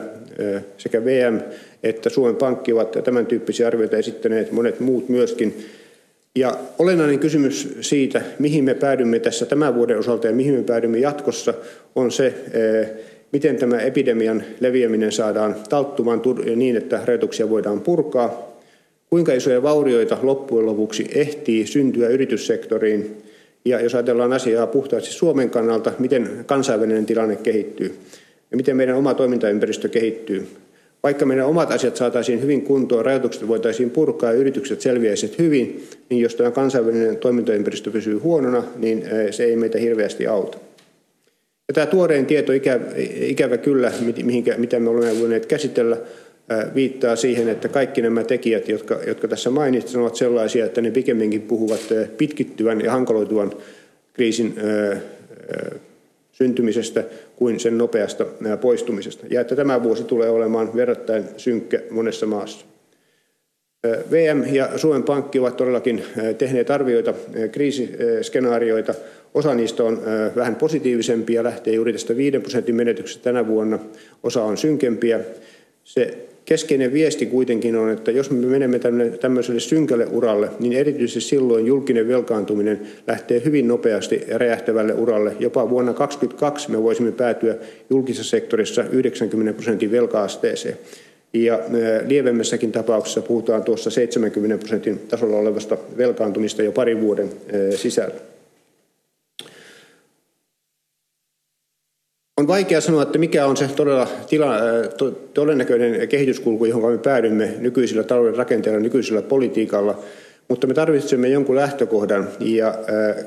Sekä 0.77 1.05
VM 1.05 1.39
että 1.83 2.09
Suomen 2.09 2.35
Pankki 2.35 2.73
ovat 2.73 2.91
tämän 3.03 3.25
tyyppisiä 3.25 3.67
arvioita 3.67 3.97
esittäneet, 3.97 4.51
monet 4.51 4.79
muut 4.79 5.09
myöskin. 5.09 5.65
Ja 6.35 6.57
olennainen 6.79 7.19
kysymys 7.19 7.77
siitä, 7.81 8.21
mihin 8.39 8.63
me 8.63 8.73
päädymme 8.73 9.19
tässä 9.19 9.45
tämän 9.45 9.75
vuoden 9.75 9.99
osalta 9.99 10.27
ja 10.27 10.33
mihin 10.33 10.53
me 10.53 10.63
päädymme 10.63 10.97
jatkossa, 10.97 11.53
on 11.95 12.11
se, 12.11 12.33
miten 13.33 13.57
tämä 13.57 13.79
epidemian 13.79 14.43
leviäminen 14.59 15.11
saadaan 15.11 15.55
talttumaan 15.69 16.21
niin, 16.55 16.77
että 16.77 17.01
rajoituksia 17.05 17.49
voidaan 17.49 17.81
purkaa 17.81 18.53
kuinka 19.09 19.33
isoja 19.33 19.63
vaurioita 19.63 20.17
loppujen 20.21 20.65
lopuksi 20.65 21.07
ehtii 21.15 21.67
syntyä 21.67 22.09
yrityssektoriin 22.09 23.17
ja 23.65 23.81
jos 23.81 23.95
ajatellaan 23.95 24.33
asiaa 24.33 24.67
puhtaasti 24.67 25.11
Suomen 25.11 25.49
kannalta, 25.49 25.91
miten 25.99 26.29
kansainvälinen 26.45 27.05
tilanne 27.05 27.35
kehittyy 27.35 27.95
ja 28.51 28.57
miten 28.57 28.77
meidän 28.77 28.95
oma 28.95 29.13
toimintaympäristö 29.13 29.89
kehittyy. 29.89 30.47
Vaikka 31.03 31.25
meidän 31.25 31.45
omat 31.45 31.71
asiat 31.71 31.95
saataisiin 31.95 32.41
hyvin 32.41 32.61
kuntoon, 32.61 33.05
rajoitukset 33.05 33.47
voitaisiin 33.47 33.89
purkaa 33.89 34.31
ja 34.31 34.39
yritykset 34.39 34.81
selviäisivät 34.81 35.39
hyvin, 35.39 35.87
niin 36.09 36.21
jos 36.21 36.35
tämä 36.35 36.51
kansainvälinen 36.51 37.17
toimintaympäristö 37.17 37.91
pysyy 37.91 38.17
huonona, 38.17 38.63
niin 38.75 39.03
se 39.31 39.43
ei 39.43 39.55
meitä 39.55 39.77
hirveästi 39.77 40.27
auta. 40.27 40.57
Ja 41.67 41.74
tämä 41.74 41.86
tuorein 41.86 42.25
tieto, 42.25 42.51
ikävä, 42.51 42.86
ikävä 43.13 43.58
kyllä, 43.58 43.91
mihinkä, 44.24 44.55
mitä 44.58 44.79
me 44.79 44.89
olemme 44.89 45.20
voineet 45.20 45.46
käsitellä, 45.46 45.98
viittaa 46.75 47.15
siihen, 47.15 47.50
että 47.50 47.67
kaikki 47.67 48.01
nämä 48.01 48.24
tekijät, 48.24 48.70
jotka, 48.70 49.00
jotka 49.08 49.27
tässä 49.27 49.50
mainitsin, 49.50 50.00
ovat 50.00 50.15
sellaisia, 50.15 50.65
että 50.65 50.82
ne 50.82 50.91
pikemminkin 50.91 51.41
puhuvat 51.41 51.79
pitkittyvän 52.17 52.82
ja 52.82 52.91
hankaloituvan 52.91 53.53
kriisin 54.13 54.55
syntymisestä 56.32 57.03
kuin 57.36 57.60
sen 57.60 57.77
nopeasta 57.77 58.25
poistumisesta. 58.62 59.25
Ja 59.29 59.41
että 59.41 59.55
tämä 59.55 59.84
vuosi 59.84 60.03
tulee 60.03 60.29
olemaan 60.29 60.75
verrattain 60.75 61.24
synkkä 61.38 61.79
monessa 61.89 62.25
maassa. 62.25 62.65
VM 64.12 64.43
ja 64.51 64.77
Suomen 64.77 65.03
Pankki 65.03 65.39
ovat 65.39 65.58
todellakin 65.58 66.03
tehneet 66.38 66.72
arvioita, 66.72 67.13
kriisiskenaarioita. 67.51 68.93
Osa 69.33 69.55
niistä 69.55 69.83
on 69.83 70.01
vähän 70.35 70.55
positiivisempia, 70.55 71.43
lähtee 71.43 71.73
juuri 71.73 71.93
tästä 71.93 72.17
5 72.17 72.39
prosentin 72.39 72.75
menetyksestä 72.75 73.23
tänä 73.23 73.47
vuonna. 73.47 73.79
Osa 74.23 74.43
on 74.43 74.57
synkempiä. 74.57 75.19
Se 75.83 76.17
keskeinen 76.45 76.93
viesti 76.93 77.25
kuitenkin 77.25 77.75
on, 77.75 77.89
että 77.89 78.11
jos 78.11 78.31
me 78.31 78.45
menemme 78.45 78.79
tämmöiselle 79.21 79.59
synkälle 79.59 80.07
uralle, 80.11 80.49
niin 80.59 80.73
erityisesti 80.73 81.29
silloin 81.29 81.65
julkinen 81.65 82.07
velkaantuminen 82.07 82.81
lähtee 83.07 83.41
hyvin 83.45 83.67
nopeasti 83.67 84.23
räjähtävälle 84.31 84.93
uralle. 84.93 85.33
Jopa 85.39 85.69
vuonna 85.69 85.93
2022 85.93 86.71
me 86.71 86.83
voisimme 86.83 87.11
päätyä 87.11 87.55
julkisessa 87.89 88.29
sektorissa 88.29 88.83
90 88.91 89.53
prosentin 89.53 89.91
velkaasteeseen. 89.91 90.77
Ja 91.33 91.59
lievemmässäkin 92.07 92.71
tapauksessa 92.71 93.21
puhutaan 93.21 93.63
tuossa 93.63 93.89
70 93.89 94.57
prosentin 94.57 94.99
tasolla 94.99 95.37
olevasta 95.37 95.77
velkaantumista 95.97 96.63
jo 96.63 96.71
parin 96.71 97.01
vuoden 97.01 97.29
sisällä. 97.75 98.15
On 102.43 102.47
vaikea 102.47 102.81
sanoa, 102.81 103.01
että 103.01 103.17
mikä 103.17 103.45
on 103.45 103.57
se 103.57 103.67
todella 103.75 104.07
tila, 104.29 104.55
to, 104.97 105.12
todennäköinen 105.12 106.07
kehityskulku, 106.07 106.65
johon 106.65 106.91
me 106.91 106.97
päädymme 106.97 107.53
nykyisillä 107.59 108.03
talouden 108.03 108.35
rakenteilla, 108.35 108.79
nykyisellä 108.79 109.21
politiikalla, 109.21 110.00
mutta 110.47 110.67
me 110.67 110.73
tarvitsemme 110.73 111.27
jonkun 111.27 111.55
lähtökohdan. 111.55 112.27
Ja 112.39 112.75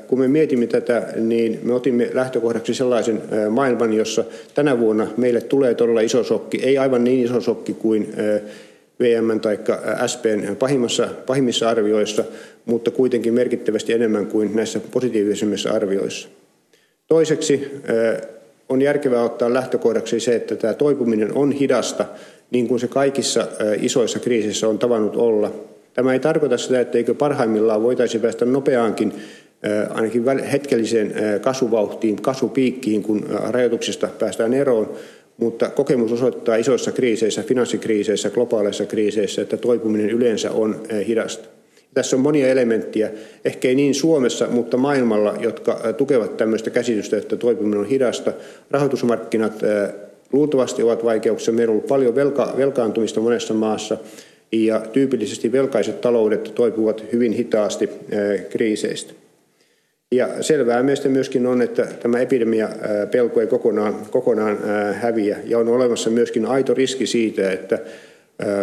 kun 0.07 0.19
me 0.19 0.27
mietimme 0.27 0.67
tätä, 0.67 1.07
niin 1.15 1.59
me 1.63 1.73
otimme 1.73 2.09
lähtökohdaksi 2.13 2.73
sellaisen 2.73 3.21
maailman, 3.49 3.93
jossa 3.93 4.23
tänä 4.53 4.79
vuonna 4.79 5.07
meille 5.17 5.41
tulee 5.41 5.73
todella 5.73 6.01
iso 6.01 6.23
sokki, 6.23 6.59
ei 6.63 6.77
aivan 6.77 7.03
niin 7.03 7.25
iso 7.25 7.41
sokki 7.41 7.73
kuin 7.73 8.13
VM 8.99 9.39
tai 9.41 9.59
SPn 10.07 10.55
pahimmassa, 10.59 11.07
pahimmissa 11.25 11.69
arvioissa, 11.69 12.23
mutta 12.65 12.91
kuitenkin 12.91 13.33
merkittävästi 13.33 13.93
enemmän 13.93 14.25
kuin 14.25 14.55
näissä 14.55 14.79
positiivisemmissa 14.91 15.71
arvioissa. 15.71 16.27
Toiseksi 17.07 17.71
on 18.69 18.81
järkevää 18.81 19.23
ottaa 19.23 19.53
lähtökohdaksi 19.53 20.19
se, 20.19 20.35
että 20.35 20.55
tämä 20.55 20.73
toipuminen 20.73 21.33
on 21.33 21.51
hidasta, 21.51 22.05
niin 22.51 22.67
kuin 22.67 22.79
se 22.79 22.87
kaikissa 22.87 23.47
isoissa 23.81 24.19
kriisissä 24.19 24.67
on 24.67 24.79
tavannut 24.79 25.15
olla. 25.15 25.51
Tämä 25.93 26.13
ei 26.13 26.19
tarkoita 26.19 26.57
sitä, 26.57 26.79
etteikö 26.79 27.13
parhaimmillaan 27.13 27.83
voitaisiin 27.83 28.21
päästä 28.21 28.45
nopeaankin 28.45 29.13
ainakin 29.89 30.39
hetkelliseen 30.51 31.13
kasvuvauhtiin, 31.41 32.21
kasvupiikkiin, 32.21 33.03
kun 33.03 33.25
rajoituksista 33.49 34.07
päästään 34.19 34.53
eroon, 34.53 34.93
mutta 35.37 35.69
kokemus 35.69 36.11
osoittaa 36.11 36.55
isoissa 36.55 36.91
kriiseissä, 36.91 37.43
finanssikriiseissä, 37.43 38.29
globaaleissa 38.29 38.85
kriiseissä, 38.85 39.41
että 39.41 39.57
toipuminen 39.57 40.09
yleensä 40.09 40.51
on 40.51 40.81
hidasta. 41.07 41.56
Tässä 41.93 42.15
on 42.15 42.21
monia 42.21 42.47
elementtejä, 42.47 43.11
ehkä 43.45 43.67
ei 43.67 43.75
niin 43.75 43.95
Suomessa, 43.95 44.47
mutta 44.47 44.77
maailmalla, 44.77 45.35
jotka 45.39 45.79
tukevat 45.97 46.37
tämmöistä 46.37 46.69
käsitystä, 46.69 47.17
että 47.17 47.35
toipuminen 47.35 47.79
on 47.79 47.85
hidasta. 47.85 48.33
Rahoitusmarkkinat 48.71 49.53
luultavasti 50.31 50.83
ovat 50.83 51.03
vaikeuksissa. 51.03 51.51
Meillä 51.51 51.71
on 51.71 51.75
ollut 51.75 51.87
paljon 51.87 52.15
velka, 52.15 52.53
velkaantumista 52.57 53.19
monessa 53.19 53.53
maassa 53.53 53.97
ja 54.51 54.79
tyypillisesti 54.79 55.51
velkaiset 55.51 56.01
taloudet 56.01 56.51
toipuvat 56.55 57.03
hyvin 57.13 57.33
hitaasti 57.33 57.89
kriiseistä. 58.49 59.13
Ja 60.11 60.43
selvää 60.43 60.83
meistä 60.83 61.09
myöskin 61.09 61.45
on, 61.45 61.61
että 61.61 61.87
tämä 62.01 62.19
epidemia 62.19 62.69
pelko 63.11 63.41
ei 63.41 63.47
kokonaan, 63.47 63.95
kokonaan 64.11 64.57
häviä 64.93 65.37
ja 65.45 65.57
on 65.57 65.67
olemassa 65.67 66.09
myöskin 66.09 66.45
aito 66.45 66.73
riski 66.73 67.05
siitä, 67.05 67.51
että 67.51 67.79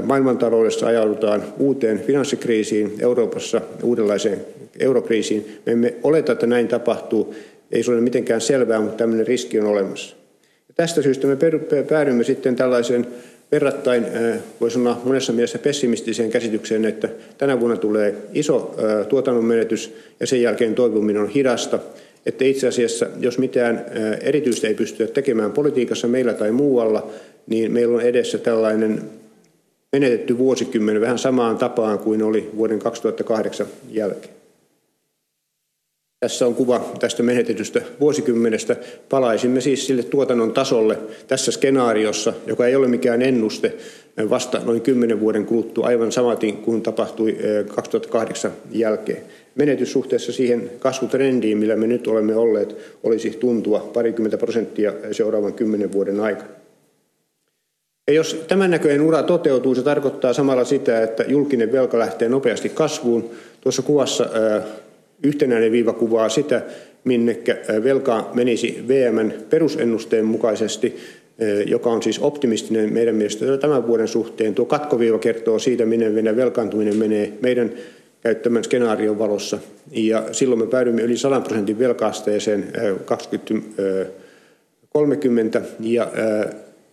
maailmantaloudessa 0.02 0.86
ajaudutaan 0.86 1.42
uuteen 1.58 2.00
finanssikriisiin, 2.00 2.92
Euroopassa 3.00 3.60
uudenlaiseen 3.82 4.40
eurokriisiin. 4.80 5.58
Me 5.66 5.72
emme 5.72 5.94
oleta, 6.02 6.32
että 6.32 6.46
näin 6.46 6.68
tapahtuu. 6.68 7.34
Ei 7.72 7.82
se 7.82 7.90
ole 7.90 8.00
mitenkään 8.00 8.40
selvää, 8.40 8.80
mutta 8.80 8.96
tämmöinen 8.96 9.26
riski 9.26 9.60
on 9.60 9.66
olemassa. 9.66 10.16
Ja 10.68 10.74
tästä 10.76 11.02
syystä 11.02 11.26
me 11.26 11.36
päädymme 11.88 12.24
sitten 12.24 12.56
tällaiseen 12.56 13.06
verrattain, 13.52 14.06
voi 14.60 14.70
sanoa 14.70 15.00
monessa 15.04 15.32
mielessä 15.32 15.58
pessimistiseen 15.58 16.30
käsitykseen, 16.30 16.84
että 16.84 17.08
tänä 17.38 17.60
vuonna 17.60 17.76
tulee 17.76 18.14
iso 18.32 18.76
tuotannon 19.08 19.44
menetys 19.44 19.94
ja 20.20 20.26
sen 20.26 20.42
jälkeen 20.42 20.74
toipuminen 20.74 21.22
on 21.22 21.28
hidasta. 21.28 21.78
Että 22.26 22.44
itse 22.44 22.68
asiassa, 22.68 23.06
jos 23.20 23.38
mitään 23.38 23.84
erityistä 24.20 24.68
ei 24.68 24.74
pystytä 24.74 25.12
tekemään 25.12 25.52
politiikassa 25.52 26.08
meillä 26.08 26.34
tai 26.34 26.50
muualla, 26.50 27.10
niin 27.46 27.72
meillä 27.72 27.96
on 27.96 28.02
edessä 28.02 28.38
tällainen 28.38 29.02
menetetty 29.94 30.38
vuosikymmen 30.38 31.00
vähän 31.00 31.18
samaan 31.18 31.58
tapaan 31.58 31.98
kuin 31.98 32.22
oli 32.22 32.50
vuoden 32.56 32.78
2008 32.78 33.66
jälkeen. 33.90 34.34
Tässä 36.20 36.46
on 36.46 36.54
kuva 36.54 36.92
tästä 37.00 37.22
menetetystä 37.22 37.82
vuosikymmenestä. 38.00 38.76
Palaisimme 39.08 39.60
siis 39.60 39.86
sille 39.86 40.02
tuotannon 40.02 40.52
tasolle 40.52 40.98
tässä 41.28 41.52
skenaariossa, 41.52 42.32
joka 42.46 42.66
ei 42.66 42.76
ole 42.76 42.88
mikään 42.88 43.22
ennuste, 43.22 43.74
vasta 44.30 44.60
noin 44.64 44.80
kymmenen 44.80 45.20
vuoden 45.20 45.46
kuluttua 45.46 45.86
aivan 45.86 46.12
samatin 46.12 46.56
kuin 46.56 46.82
tapahtui 46.82 47.36
2008 47.74 48.52
jälkeen. 48.70 49.22
Menetys 49.54 49.92
suhteessa 49.92 50.32
siihen 50.32 50.70
kasvutrendiin, 50.78 51.58
millä 51.58 51.76
me 51.76 51.86
nyt 51.86 52.06
olemme 52.06 52.36
olleet, 52.36 52.76
olisi 53.02 53.30
tuntua 53.30 53.90
parikymmentä 53.94 54.38
prosenttia 54.38 54.92
seuraavan 55.12 55.54
kymmenen 55.54 55.92
vuoden 55.92 56.20
aikana. 56.20 56.63
Ja 58.08 58.14
jos 58.14 58.44
tämän 58.48 58.70
näköinen 58.70 59.00
ura 59.00 59.22
toteutuu, 59.22 59.74
se 59.74 59.82
tarkoittaa 59.82 60.32
samalla 60.32 60.64
sitä, 60.64 61.02
että 61.02 61.24
julkinen 61.28 61.72
velka 61.72 61.98
lähtee 61.98 62.28
nopeasti 62.28 62.68
kasvuun. 62.68 63.30
Tuossa 63.60 63.82
kuvassa 63.82 64.26
Yhtenäinen 65.22 65.72
viiva 65.72 65.92
kuvaa 65.92 66.28
sitä, 66.28 66.62
minne 67.04 67.38
velka 67.84 68.30
menisi 68.34 68.84
VMn 68.88 69.32
perusennusteen 69.50 70.24
mukaisesti, 70.24 70.96
joka 71.66 71.90
on 71.90 72.02
siis 72.02 72.18
optimistinen 72.18 72.92
meidän 72.92 73.14
mielestä 73.14 73.58
tämän 73.58 73.86
vuoden 73.86 74.08
suhteen. 74.08 74.54
Tuo 74.54 74.64
katkoviiva 74.64 75.18
kertoo 75.18 75.58
siitä, 75.58 75.86
minne 75.86 76.10
meidän 76.10 76.36
velkaantuminen 76.36 76.96
menee 76.96 77.32
meidän 77.40 77.72
käyttämän 78.20 78.64
skenaarion 78.64 79.18
valossa. 79.18 79.58
Ja 79.92 80.24
silloin 80.32 80.60
me 80.60 80.66
päädymme 80.66 81.02
yli 81.02 81.16
100 81.16 81.40
prosentin 81.40 81.78
velkaasteeseen 81.78 82.64
2030 83.04 85.62
ja 85.80 86.08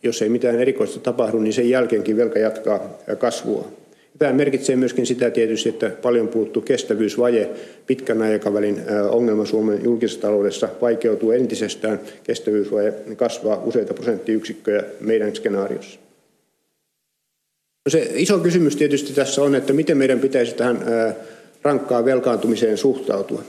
jos 0.04 0.22
ei 0.22 0.30
mitään 0.30 0.62
erikoista 0.62 1.00
tapahdu, 1.00 1.40
niin 1.40 1.54
sen 1.54 1.70
jälkeenkin 1.70 2.18
velka 2.18 2.40
jatkaa 2.40 2.98
kasvua. 3.18 3.68
Tämä 4.20 4.34
merkitsee 4.34 4.76
myöskin 4.76 5.06
sitä 5.06 5.30
tietysti, 5.30 5.70
että 5.70 5.90
paljon 6.02 6.28
puuttu 6.28 6.62
kestävyysvaje 6.62 7.50
pitkän 7.88 8.22
aikavälin 8.22 8.82
ongelma 9.10 9.46
Suomen 9.46 9.84
julkisessa 9.84 10.22
taloudessa 10.22 10.70
vaikeutuu 10.82 11.32
entisestään. 11.32 12.00
Kestävyysvaje 12.24 12.94
kasvaa 13.16 13.64
useita 13.66 13.94
prosenttiyksikköjä 13.94 14.84
meidän 15.00 15.36
skenaariossa. 15.36 16.00
No 17.86 17.90
se 17.90 18.12
iso 18.14 18.40
kysymys 18.40 18.76
tietysti 18.76 19.14
tässä 19.14 19.42
on, 19.42 19.56
että 19.56 19.74
miten 19.74 19.98
meidän 19.98 20.20
pitäisi 20.20 20.56
tähän 20.56 20.80
rankkaan 21.64 22.06
velkaantumiseen 22.06 22.78
suhtautua. 22.78 23.44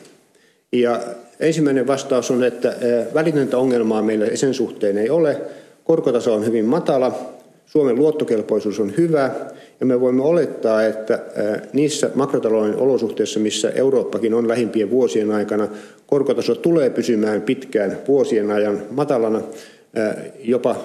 Ja 0.73 1.01
ensimmäinen 1.41 1.87
vastaus 1.87 2.31
on, 2.31 2.45
että 2.45 2.77
välitöntä 3.15 3.59
ongelmaa 3.59 4.03
meillä 4.03 4.37
sen 4.37 4.55
suhteen 4.55 4.99
ei 4.99 5.11
ole. 5.11 5.41
Korkotaso 5.93 6.35
on 6.35 6.47
hyvin 6.47 6.65
matala, 6.65 7.13
Suomen 7.67 7.97
luottokelpoisuus 7.97 8.81
on 8.81 8.93
hyvä 8.97 9.31
ja 9.81 9.87
me 9.87 10.01
voimme 10.01 10.23
olettaa, 10.23 10.83
että 10.83 11.19
niissä 11.73 12.11
makrotalouden 12.15 12.77
olosuhteissa, 12.77 13.41
missä 13.41 13.71
Eurooppakin 13.71 14.35
on 14.35 14.49
lähimpien 14.49 14.91
vuosien 14.91 15.31
aikana, 15.31 15.69
korkotaso 16.07 16.55
tulee 16.55 16.91
pysymään 16.91 17.43
pitkään 17.43 17.99
vuosien 18.09 18.51
ajan 18.51 18.83
matalana, 18.91 19.41
jopa 20.45 20.77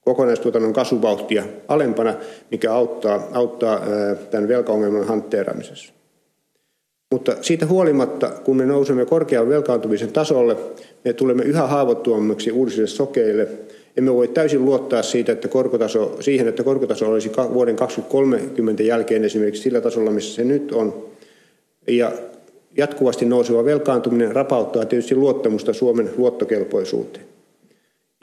kokonaistuotannon 0.00 0.72
kasvuvauhtia 0.72 1.44
alempana, 1.68 2.14
mikä 2.50 2.72
auttaa, 2.74 3.28
auttaa 3.32 3.80
tämän 4.30 4.48
velkaongelman 4.48 5.06
hantteeraamisessa. 5.06 5.92
Mutta 7.10 7.36
siitä 7.40 7.66
huolimatta, 7.66 8.30
kun 8.44 8.56
me 8.56 8.66
nousemme 8.66 9.06
korkean 9.06 9.48
velkaantumisen 9.48 10.12
tasolle, 10.12 10.56
me 11.04 11.12
tulemme 11.12 11.42
yhä 11.42 11.66
haavoittuvammiksi 11.66 12.52
uusille 12.52 12.86
sokeille– 12.86 13.48
emme 13.96 14.14
voi 14.14 14.28
täysin 14.28 14.64
luottaa 14.64 15.02
siitä, 15.02 15.32
että 15.32 15.48
korkotaso, 15.48 16.16
siihen, 16.20 16.48
että 16.48 16.62
korkotaso 16.62 17.10
olisi 17.10 17.32
vuoden 17.54 17.76
2030 17.76 18.82
jälkeen 18.82 19.24
esimerkiksi 19.24 19.62
sillä 19.62 19.80
tasolla, 19.80 20.10
missä 20.10 20.34
se 20.34 20.44
nyt 20.44 20.72
on. 20.72 21.04
Ja 21.88 22.12
jatkuvasti 22.76 23.24
nouseva 23.24 23.64
velkaantuminen 23.64 24.32
rapauttaa 24.32 24.84
tietysti 24.84 25.14
luottamusta 25.14 25.72
Suomen 25.72 26.10
luottokelpoisuuteen. 26.16 27.26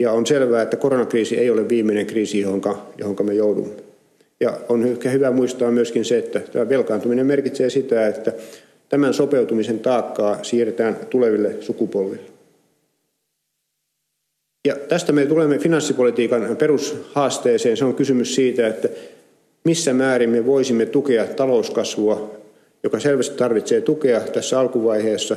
Ja 0.00 0.12
on 0.12 0.26
selvää, 0.26 0.62
että 0.62 0.76
koronakriisi 0.76 1.38
ei 1.38 1.50
ole 1.50 1.68
viimeinen 1.68 2.06
kriisi, 2.06 2.40
johon, 2.40 2.62
johon 2.98 3.16
me 3.22 3.34
joudumme. 3.34 3.74
Ja 4.40 4.58
on 4.68 4.86
ehkä 4.86 5.10
hyvä 5.10 5.30
muistaa 5.30 5.70
myöskin 5.70 6.04
se, 6.04 6.18
että 6.18 6.40
tämä 6.40 6.68
velkaantuminen 6.68 7.26
merkitsee 7.26 7.70
sitä, 7.70 8.06
että 8.06 8.32
tämän 8.88 9.14
sopeutumisen 9.14 9.78
taakkaa 9.78 10.38
siirretään 10.42 10.96
tuleville 11.10 11.54
sukupolville. 11.60 12.29
Ja 14.64 14.76
tästä 14.88 15.12
me 15.12 15.26
tulemme 15.26 15.58
finanssipolitiikan 15.58 16.56
perushaasteeseen. 16.56 17.76
Se 17.76 17.84
on 17.84 17.94
kysymys 17.94 18.34
siitä, 18.34 18.66
että 18.66 18.88
missä 19.64 19.94
määrin 19.94 20.30
me 20.30 20.46
voisimme 20.46 20.86
tukea 20.86 21.26
talouskasvua, 21.26 22.36
joka 22.82 23.00
selvästi 23.00 23.36
tarvitsee 23.36 23.80
tukea 23.80 24.20
tässä 24.20 24.60
alkuvaiheessa, 24.60 25.36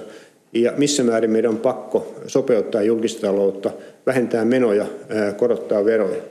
ja 0.53 0.73
missä 0.77 1.03
määrin 1.03 1.31
meidän 1.31 1.51
on 1.51 1.57
pakko 1.57 2.15
sopeuttaa 2.27 2.81
julkista 2.81 3.21
taloutta, 3.21 3.71
vähentää 4.05 4.45
menoja, 4.45 4.85
korottaa 5.37 5.85
veroja. 5.85 6.21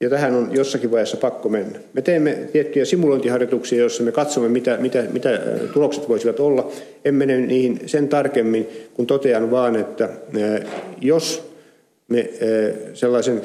Ja 0.00 0.10
tähän 0.10 0.34
on 0.34 0.50
jossakin 0.52 0.90
vaiheessa 0.90 1.16
pakko 1.16 1.48
mennä. 1.48 1.78
Me 1.92 2.02
teemme 2.02 2.38
tiettyjä 2.52 2.84
simulointiharjoituksia, 2.84 3.78
joissa 3.78 4.02
me 4.02 4.12
katsomme, 4.12 4.48
mitä, 4.48 4.76
mitä, 4.80 5.04
mitä 5.12 5.40
tulokset 5.72 6.08
voisivat 6.08 6.40
olla. 6.40 6.70
En 7.04 7.14
mene 7.14 7.40
niihin 7.40 7.80
sen 7.86 8.08
tarkemmin, 8.08 8.68
kun 8.94 9.06
totean 9.06 9.50
vaan, 9.50 9.76
että 9.76 10.08
jos 11.00 11.52
me 12.08 12.30
sellaisen 12.94 13.42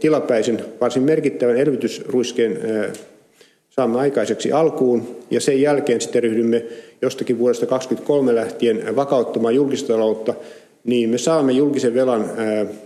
tilapäisen, 0.00 0.64
varsin 0.80 1.02
merkittävän 1.02 1.56
elvytysruiskeen 1.56 2.58
saamme 3.70 4.00
aikaiseksi 4.00 4.52
alkuun 4.52 5.16
ja 5.30 5.40
sen 5.40 5.62
jälkeen 5.62 6.00
sitten 6.00 6.22
ryhdymme 6.22 6.64
jostakin 7.02 7.38
vuodesta 7.38 7.66
2023 7.66 8.34
lähtien 8.34 8.96
vakauttamaan 8.96 9.54
julkista 9.54 9.92
taloutta, 9.92 10.34
niin 10.84 11.10
me 11.10 11.18
saamme 11.18 11.52
julkisen 11.52 11.94
velan 11.94 12.30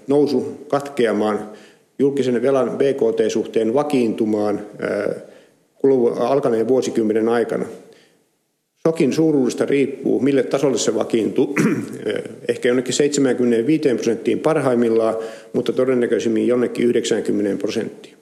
nousu 0.06 0.66
katkeamaan– 0.68 1.40
julkisen 1.98 2.42
velan 2.42 2.70
BKT-suhteen 2.70 3.74
vakiintumaan 3.74 4.60
alkaneen 6.18 6.68
vuosikymmenen 6.68 7.28
aikana. 7.28 7.66
Sokin 8.86 9.12
suuruudesta 9.12 9.66
riippuu, 9.66 10.20
mille 10.20 10.42
tasolle 10.42 10.78
se 10.78 10.94
vakiintuu. 10.94 11.54
Ehkä 12.48 12.68
jonnekin 12.68 12.94
75 12.94 13.88
prosenttiin 13.94 14.38
parhaimmillaan, 14.38 15.14
mutta 15.52 15.72
todennäköisemmin 15.72 16.46
jonnekin 16.46 16.86
90 16.86 17.60
prosenttiin. 17.60 18.14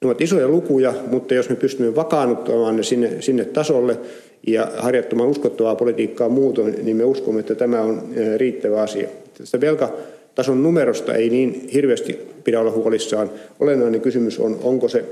Ne 0.00 0.06
ovat 0.08 0.20
isoja 0.20 0.48
lukuja, 0.48 0.94
mutta 1.10 1.34
jos 1.34 1.48
me 1.48 1.56
pystymme 1.56 1.96
vakaannuttamaan 1.96 2.76
ne 2.76 2.82
sinne, 2.82 3.10
sinne 3.20 3.44
tasolle 3.44 3.98
ja 4.46 4.72
harjoittamaan 4.76 5.28
uskottavaa 5.28 5.74
politiikkaa 5.74 6.28
muutoin, 6.28 6.74
niin 6.82 6.96
me 6.96 7.04
uskomme, 7.04 7.40
että 7.40 7.54
tämä 7.54 7.80
on 7.80 8.02
riittävä 8.36 8.82
asia. 8.82 9.08
Tästä 9.38 9.60
velka 9.60 9.92
tason 10.38 10.62
numerosta 10.62 11.14
ei 11.14 11.30
niin 11.30 11.68
hirveästi 11.74 12.18
pidä 12.44 12.60
olla 12.60 12.70
huolissaan. 12.70 13.30
Olennainen 13.60 14.00
kysymys 14.00 14.38
on, 14.38 14.60
onko 14.62 14.88
se 14.88 15.04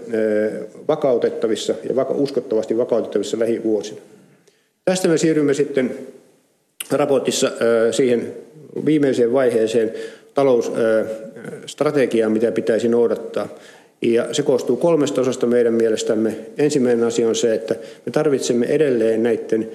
vakautettavissa 0.89 1.75
ja 1.89 2.07
uskottavasti 2.15 2.77
vakautettavissa 2.77 3.39
lähivuosina. 3.39 4.01
Tästä 4.85 5.09
me 5.09 5.19
siirrymme 5.19 5.55
sitten 5.55 5.99
raportissa 6.91 7.53
siihen 7.91 8.33
viimeiseen 8.85 9.33
vaiheeseen 9.33 9.93
talousstrategiaan, 10.35 12.33
mitä 12.33 12.53
pitäisi 12.53 12.89
noudattaa. 12.89 13.49
Ja 14.03 14.35
se 14.35 14.43
koostuu 14.43 14.77
kolmesta 14.77 15.21
osasta 15.21 15.47
meidän 15.47 15.75
mielestämme. 15.75 16.37
Ensimmäinen 16.59 17.05
asia 17.05 17.29
on 17.29 17.37
se, 17.37 17.55
että 17.55 17.75
me 18.07 18.13
tarvitsemme 18.13 18.67
edelleen 18.67 19.23
näiden 19.23 19.71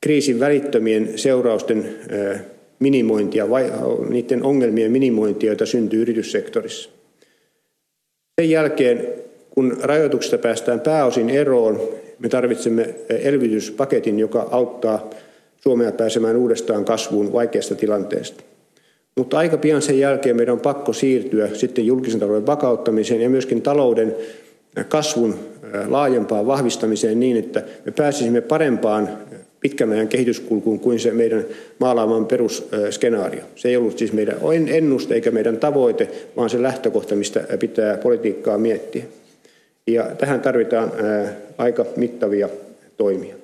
kriisin 0.00 0.40
välittömien 0.40 1.12
seurausten 1.16 1.88
minimointia, 2.78 3.50
vai, 3.50 3.72
niiden 4.08 4.42
ongelmien 4.42 4.92
minimointia, 4.92 5.50
joita 5.50 5.66
syntyy 5.66 6.02
yrityssektorissa. 6.02 6.90
Sen 8.40 8.50
jälkeen, 8.50 9.08
kun 9.50 9.76
rajoituksista 9.82 10.38
päästään 10.38 10.80
pääosin 10.80 11.30
eroon, 11.30 11.80
me 12.18 12.28
tarvitsemme 12.28 12.94
elvytyspaketin, 13.08 14.18
joka 14.18 14.48
auttaa 14.50 15.10
Suomea 15.56 15.92
pääsemään 15.92 16.36
uudestaan 16.36 16.84
kasvuun 16.84 17.32
vaikeasta 17.32 17.74
tilanteesta. 17.74 18.44
Mutta 19.16 19.38
aika 19.38 19.56
pian 19.56 19.82
sen 19.82 19.98
jälkeen 19.98 20.36
meidän 20.36 20.52
on 20.52 20.60
pakko 20.60 20.92
siirtyä 20.92 21.48
sitten 21.54 21.86
julkisen 21.86 22.20
talouden 22.20 22.46
vakauttamiseen 22.46 23.20
ja 23.20 23.30
myöskin 23.30 23.62
talouden 23.62 24.16
kasvun 24.88 25.34
laajempaan 25.88 26.46
vahvistamiseen 26.46 27.20
niin, 27.20 27.36
että 27.36 27.62
me 27.84 27.92
pääsisimme 27.92 28.40
parempaan 28.40 29.18
pitkän 29.64 29.92
ajan 29.92 30.08
kehityskulkuun 30.08 30.80
kuin 30.80 31.00
se 31.00 31.10
meidän 31.10 31.44
maalaamaan 31.78 32.26
perusskenaario. 32.26 33.40
Se 33.56 33.68
ei 33.68 33.76
ollut 33.76 33.98
siis 33.98 34.12
meidän 34.12 34.36
ennuste 34.68 35.14
eikä 35.14 35.30
meidän 35.30 35.56
tavoite, 35.56 36.08
vaan 36.36 36.50
se 36.50 36.62
lähtökohta, 36.62 37.14
mistä 37.14 37.44
pitää 37.58 37.96
politiikkaa 37.96 38.58
miettiä. 38.58 39.04
Ja 39.86 40.04
tähän 40.18 40.40
tarvitaan 40.40 40.92
aika 41.58 41.86
mittavia 41.96 42.48
toimia. 42.96 43.34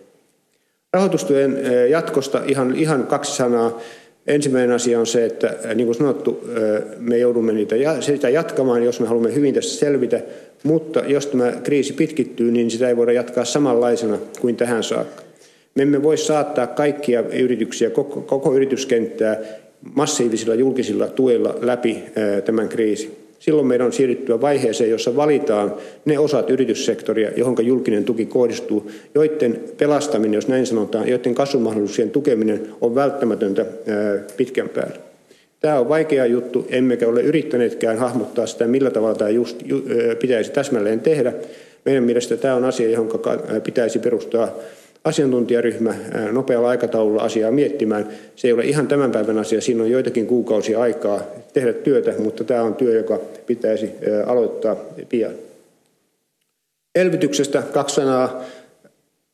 Rahoitustuen 0.92 1.58
jatkosta 1.90 2.42
ihan, 2.46 2.76
ihan 2.76 3.06
kaksi 3.06 3.36
sanaa. 3.36 3.80
Ensimmäinen 4.26 4.72
asia 4.72 5.00
on 5.00 5.06
se, 5.06 5.24
että 5.24 5.56
niin 5.74 5.86
kuin 5.86 5.96
sanottu, 5.96 6.44
me 6.98 7.18
joudumme 7.18 7.52
niitä, 7.52 7.76
sitä 8.00 8.28
jatkamaan, 8.28 8.84
jos 8.84 9.00
me 9.00 9.06
haluamme 9.06 9.34
hyvin 9.34 9.54
tässä 9.54 9.78
selvitä, 9.78 10.20
mutta 10.62 11.00
jos 11.06 11.26
tämä 11.26 11.52
kriisi 11.62 11.92
pitkittyy, 11.92 12.50
niin 12.50 12.70
sitä 12.70 12.88
ei 12.88 12.96
voida 12.96 13.12
jatkaa 13.12 13.44
samanlaisena 13.44 14.18
kuin 14.40 14.56
tähän 14.56 14.82
saakka. 14.82 15.29
Me 15.74 15.82
emme 15.82 16.02
voi 16.02 16.16
saattaa 16.16 16.66
kaikkia 16.66 17.20
yrityksiä, 17.20 17.90
koko, 17.90 18.20
koko 18.20 18.54
yrityskenttää 18.54 19.36
massiivisilla 19.94 20.54
julkisilla 20.54 21.06
tuilla 21.08 21.54
läpi 21.60 22.04
tämän 22.44 22.68
kriisin. 22.68 23.16
Silloin 23.38 23.66
meidän 23.66 23.86
on 23.86 23.92
siirryttyä 23.92 24.40
vaiheeseen, 24.40 24.90
jossa 24.90 25.16
valitaan 25.16 25.74
ne 26.04 26.18
osat 26.18 26.50
yrityssektoria, 26.50 27.30
johon 27.36 27.56
julkinen 27.62 28.04
tuki 28.04 28.26
kohdistuu, 28.26 28.90
joiden 29.14 29.60
pelastaminen, 29.78 30.34
jos 30.34 30.48
näin 30.48 30.66
sanotaan, 30.66 31.08
joiden 31.08 31.34
kasvumahdollisuuksien 31.34 32.10
tukeminen 32.10 32.66
on 32.80 32.94
välttämätöntä 32.94 33.66
pitkän 34.36 34.68
päälle. 34.68 34.96
Tämä 35.60 35.78
on 35.78 35.88
vaikea 35.88 36.26
juttu, 36.26 36.66
emmekä 36.68 37.08
ole 37.08 37.22
yrittäneetkään 37.22 37.98
hahmottaa 37.98 38.46
sitä, 38.46 38.66
millä 38.66 38.90
tavalla 38.90 39.14
tämä 39.14 39.30
just, 39.30 39.62
pitäisi 40.20 40.52
täsmälleen 40.52 41.00
tehdä. 41.00 41.32
Meidän 41.84 42.04
mielestä 42.04 42.36
tämä 42.36 42.54
on 42.54 42.64
asia, 42.64 42.90
johon 42.90 43.08
pitäisi 43.64 43.98
perustaa 43.98 44.54
asiantuntijaryhmä 45.04 45.94
nopealla 46.32 46.68
aikataululla 46.68 47.22
asiaa 47.22 47.50
miettimään. 47.50 48.08
Se 48.36 48.48
ei 48.48 48.52
ole 48.52 48.64
ihan 48.64 48.88
tämän 48.88 49.10
päivän 49.10 49.38
asia, 49.38 49.60
siinä 49.60 49.82
on 49.82 49.90
joitakin 49.90 50.26
kuukausia 50.26 50.80
aikaa 50.80 51.22
tehdä 51.52 51.72
työtä, 51.72 52.14
mutta 52.18 52.44
tämä 52.44 52.62
on 52.62 52.74
työ, 52.74 52.94
joka 52.94 53.20
pitäisi 53.46 53.90
aloittaa 54.26 54.76
pian. 55.08 55.32
Elvytyksestä 56.94 57.62
kaksi 57.72 57.94
sanaa. 57.94 58.44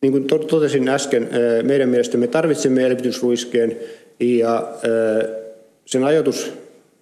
Niin 0.03 0.13
kuin 0.13 0.27
totesin 0.27 0.89
äsken, 0.89 1.29
meidän 1.63 1.89
mielestä 1.89 2.19
me 2.19 2.27
tarvitsemme 2.27 2.87
elvytysruiskeen 2.87 3.77
ja 4.21 4.73
sen 5.85 6.05
ajatus, 6.05 6.53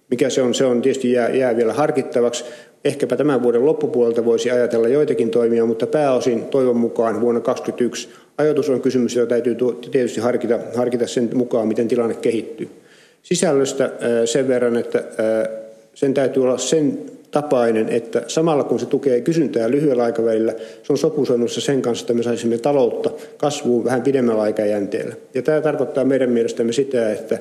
mikä 0.09 0.29
se 0.29 0.41
on, 0.41 0.53
se 0.53 0.65
on 0.65 0.81
tietysti 0.81 1.11
jää, 1.11 1.29
jää 1.29 1.57
vielä 1.57 1.73
harkittavaksi. 1.73 2.45
Ehkäpä 2.85 3.15
tämän 3.15 3.43
vuoden 3.43 3.65
loppupuolelta 3.65 4.25
voisi 4.25 4.51
ajatella 4.51 4.87
joitakin 4.87 5.29
toimia, 5.29 5.65
mutta 5.65 5.87
pääosin 5.87 6.45
toivon 6.45 6.77
mukaan 6.77 7.21
vuonna 7.21 7.41
2021 7.41 8.09
ajatus 8.37 8.69
on 8.69 8.81
kysymys, 8.81 9.15
jota 9.15 9.29
täytyy 9.29 9.57
tietysti 9.91 10.21
harkita, 10.21 10.59
harkita 10.75 11.07
sen 11.07 11.29
mukaan, 11.33 11.67
miten 11.67 11.87
tilanne 11.87 12.15
kehittyy. 12.15 12.69
Sisällöstä 13.23 13.91
sen 14.25 14.47
verran, 14.47 14.77
että 14.77 15.03
sen 15.93 16.13
täytyy 16.13 16.43
olla 16.43 16.57
sen 16.57 16.99
tapainen, 17.31 17.89
että 17.89 18.21
samalla 18.27 18.63
kun 18.63 18.79
se 18.79 18.85
tukee 18.85 19.21
kysyntää 19.21 19.71
lyhyellä 19.71 20.03
aikavälillä, 20.03 20.53
se 20.83 20.93
on 20.93 20.97
sopusoinnussa 20.97 21.61
sen 21.61 21.81
kanssa, 21.81 22.03
että 22.03 22.13
me 22.13 22.23
saisimme 22.23 22.57
taloutta 22.57 23.09
kasvuun 23.37 23.83
vähän 23.85 24.01
pidemmällä 24.01 24.41
aikajänteellä. 24.41 25.15
Ja 25.33 25.41
tämä 25.41 25.61
tarkoittaa 25.61 26.03
meidän 26.03 26.29
mielestämme 26.29 26.73
sitä, 26.73 27.11
että 27.11 27.39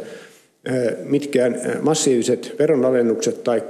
mitkään 1.04 1.60
massiiviset 1.82 2.54
veronalennukset 2.58 3.44
tai 3.44 3.62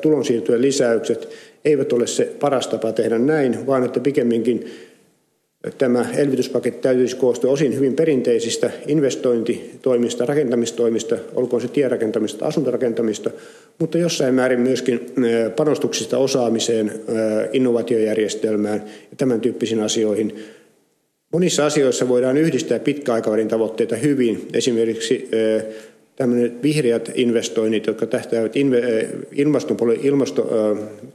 tulonsiirtojen 0.00 0.62
lisäykset 0.62 1.28
eivät 1.64 1.92
ole 1.92 2.06
se 2.06 2.34
paras 2.40 2.66
tapa 2.68 2.92
tehdä 2.92 3.18
näin, 3.18 3.66
vaan 3.66 3.84
että 3.84 4.00
pikemminkin 4.00 4.70
Tämä 5.78 6.06
elvytyspaketti 6.16 6.82
täytyisi 6.82 7.16
koostua 7.16 7.52
osin 7.52 7.74
hyvin 7.76 7.94
perinteisistä 7.94 8.70
investointitoimista, 8.86 10.26
rakentamistoimista, 10.26 11.16
olkoon 11.34 11.62
se 11.62 11.68
tierakentamista, 11.68 12.46
asuntorakentamista, 12.46 13.30
mutta 13.78 13.98
jossain 13.98 14.34
määrin 14.34 14.60
myöskin 14.60 15.06
panostuksista 15.56 16.18
osaamiseen, 16.18 16.92
innovaatiojärjestelmään 17.52 18.82
ja 18.86 19.16
tämän 19.16 19.40
tyyppisiin 19.40 19.80
asioihin. 19.80 20.38
Monissa 21.32 21.66
asioissa 21.66 22.08
voidaan 22.08 22.36
yhdistää 22.36 22.78
pitkäaikavälin 22.78 23.48
tavoitteita 23.48 23.96
hyvin. 23.96 24.48
Esimerkiksi 24.52 25.28
tämmöiset 26.20 26.62
vihreät 26.62 27.10
investoinnit, 27.14 27.86
jotka 27.86 28.06
tähtäävät 28.06 28.52
ilmaston, 29.32 29.76
ilmasto, 30.02 30.48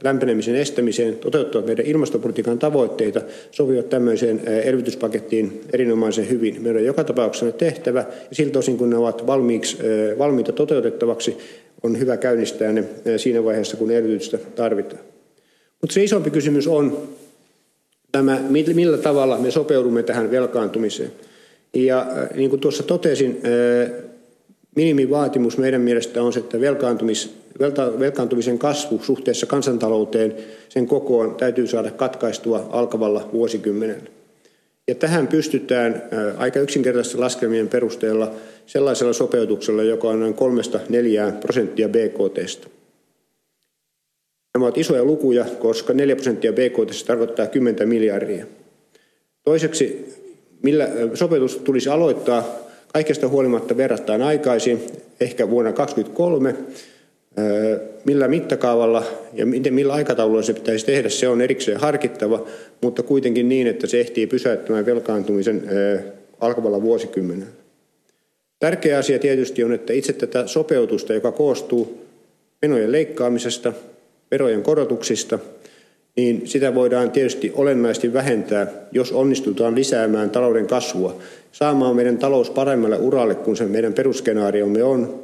lämpenemisen 0.04 0.54
estämiseen, 0.54 1.16
toteuttavat 1.16 1.66
meidän 1.66 1.86
ilmastopolitiikan 1.86 2.58
tavoitteita, 2.58 3.20
sopivat 3.50 3.88
tämmöiseen 3.88 4.40
elvytyspakettiin 4.64 5.60
erinomaisen 5.72 6.30
hyvin. 6.30 6.62
Meidän 6.62 6.80
on 6.80 6.86
joka 6.86 7.04
tapauksessa 7.04 7.52
tehtävä, 7.52 7.98
ja 7.98 8.36
siltä 8.36 8.58
osin 8.58 8.78
kun 8.78 8.90
ne 8.90 8.96
ovat 8.96 9.26
valmiiksi, 9.26 9.78
valmiita 10.18 10.52
toteutettavaksi, 10.52 11.36
on 11.82 11.98
hyvä 11.98 12.16
käynnistää 12.16 12.72
ne 12.72 12.84
siinä 13.16 13.44
vaiheessa, 13.44 13.76
kun 13.76 13.90
elvytystä 13.90 14.38
tarvitaan. 14.54 15.02
Mutta 15.80 15.94
se 15.94 16.04
isompi 16.04 16.30
kysymys 16.30 16.68
on 16.68 17.08
tämä, 18.12 18.40
millä 18.74 18.98
tavalla 18.98 19.38
me 19.38 19.50
sopeudumme 19.50 20.02
tähän 20.02 20.30
velkaantumiseen. 20.30 21.12
Ja 21.74 22.06
niin 22.34 22.50
kuin 22.50 22.60
tuossa 22.60 22.82
totesin, 22.82 23.40
Minimivaatimus 24.76 25.58
meidän 25.58 25.80
mielestä 25.80 26.22
on 26.22 26.32
se, 26.32 26.40
että 26.40 26.60
velkaantumis, 26.60 27.34
velkaantumisen 27.98 28.58
kasvu 28.58 29.00
suhteessa 29.02 29.46
kansantalouteen, 29.46 30.34
sen 30.68 30.86
kokoon 30.86 31.34
täytyy 31.34 31.66
saada 31.66 31.90
katkaistua 31.90 32.68
alkavalla 32.70 33.28
vuosikymmenellä. 33.32 34.10
Ja 34.88 34.94
tähän 34.94 35.28
pystytään 35.28 36.02
aika 36.36 36.60
yksinkertaisesti 36.60 37.18
laskelmien 37.18 37.68
perusteella 37.68 38.32
sellaisella 38.66 39.12
sopeutuksella, 39.12 39.82
joka 39.82 40.08
on 40.08 40.20
noin 40.20 40.34
3-4 40.34 41.32
prosenttia 41.40 41.88
BKTstä. 41.88 42.66
Nämä 44.54 44.64
ovat 44.64 44.78
isoja 44.78 45.04
lukuja, 45.04 45.44
koska 45.58 45.92
4 45.92 46.16
prosenttia 46.16 46.52
BKT 46.52 47.06
tarkoittaa 47.06 47.46
10 47.46 47.88
miljardia. 47.88 48.46
Toiseksi, 49.44 50.14
millä 50.62 50.88
sopeutus 51.14 51.56
tulisi 51.56 51.88
aloittaa 51.88 52.65
Kaikesta 52.92 53.28
huolimatta 53.28 53.76
verrattain 53.76 54.22
aikaisin, 54.22 54.86
ehkä 55.20 55.50
vuonna 55.50 55.72
2023, 55.72 56.54
millä 58.04 58.28
mittakaavalla 58.28 59.04
ja 59.32 59.46
miten, 59.46 59.74
millä 59.74 59.92
aikataululla 59.92 60.42
se 60.42 60.54
pitäisi 60.54 60.86
tehdä, 60.86 61.08
se 61.08 61.28
on 61.28 61.40
erikseen 61.40 61.80
harkittava, 61.80 62.46
mutta 62.82 63.02
kuitenkin 63.02 63.48
niin, 63.48 63.66
että 63.66 63.86
se 63.86 64.00
ehtii 64.00 64.26
pysäyttämään 64.26 64.86
velkaantumisen 64.86 65.62
alkavalla 66.40 66.82
vuosikymmenellä. 66.82 67.52
Tärkeä 68.58 68.98
asia 68.98 69.18
tietysti 69.18 69.64
on, 69.64 69.72
että 69.72 69.92
itse 69.92 70.12
tätä 70.12 70.46
sopeutusta, 70.46 71.14
joka 71.14 71.32
koostuu 71.32 72.06
menojen 72.62 72.92
leikkaamisesta, 72.92 73.72
verojen 74.30 74.62
korotuksista– 74.62 75.38
niin 76.16 76.42
sitä 76.44 76.74
voidaan 76.74 77.10
tietysti 77.10 77.52
olennaisesti 77.54 78.12
vähentää, 78.12 78.66
jos 78.92 79.12
onnistutaan 79.12 79.74
lisäämään 79.74 80.30
talouden 80.30 80.66
kasvua, 80.66 81.16
saamaan 81.52 81.96
meidän 81.96 82.18
talous 82.18 82.50
paremmalle 82.50 82.98
uralle 82.98 83.34
kuin 83.34 83.56
se 83.56 83.64
meidän 83.64 83.92
perusskenaariomme 83.92 84.82
on, 84.82 85.22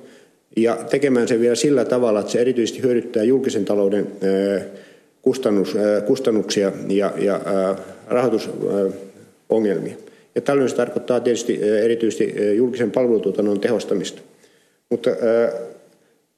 ja 0.57 0.77
tekemään 0.91 1.29
se 1.29 1.41
vielä 1.41 1.55
sillä 1.55 1.85
tavalla, 1.85 2.21
että 2.21 2.33
se 2.33 2.41
erityisesti 2.41 2.83
hyödyttää 2.83 3.23
julkisen 3.23 3.65
talouden 3.65 4.07
kustannus, 5.23 5.77
kustannuksia 6.07 6.73
ja, 6.89 7.13
ja 7.19 7.41
rahoitusongelmia. 8.09 9.95
Ja 10.35 10.41
tällöin 10.41 10.69
se 10.69 10.77
tarkoittaa 10.77 11.21
tietysti 11.21 11.61
erityisesti 11.63 12.35
julkisen 12.57 12.91
palvelutuotannon 12.91 13.61
tehostamista. 13.61 14.23
Mutta 14.91 15.11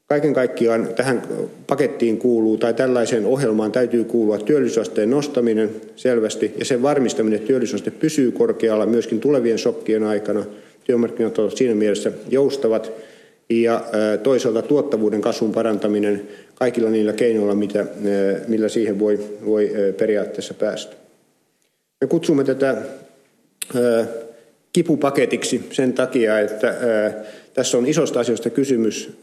Kaiken 0.06 0.34
kaikkiaan 0.34 0.88
tähän 0.96 1.22
pakettiin 1.66 2.18
kuuluu 2.18 2.56
tai 2.56 2.74
tällaiseen 2.74 3.26
ohjelmaan 3.26 3.72
täytyy 3.72 4.04
kuulua 4.04 4.38
työllisyysasteen 4.38 5.10
nostaminen 5.10 5.70
selvästi 5.96 6.54
ja 6.58 6.64
sen 6.64 6.82
varmistaminen, 6.82 7.36
että 7.36 7.46
työllisyysaste 7.46 7.90
pysyy 7.90 8.32
korkealla 8.32 8.86
myöskin 8.86 9.20
tulevien 9.20 9.58
shokkien 9.58 10.04
aikana. 10.04 10.44
Työmarkkinat 10.84 11.38
ovat 11.38 11.56
siinä 11.56 11.74
mielessä 11.74 12.12
joustavat 12.28 12.92
ja 13.50 13.84
toisaalta 14.22 14.62
tuottavuuden 14.62 15.20
kasvun 15.20 15.52
parantaminen 15.52 16.28
kaikilla 16.54 16.90
niillä 16.90 17.12
keinoilla, 17.12 17.54
mitä, 17.54 17.86
millä 18.48 18.68
siihen 18.68 18.98
voi, 18.98 19.20
voi 19.46 19.72
periaatteessa 19.98 20.54
päästä. 20.54 20.96
Me 22.00 22.06
kutsumme 22.06 22.44
tätä 22.44 22.76
kipupaketiksi 24.74 25.64
sen 25.70 25.92
takia, 25.92 26.40
että 26.40 26.74
tässä 27.54 27.78
on 27.78 27.86
isosta 27.86 28.20
asioista 28.20 28.50
kysymys, 28.50 29.18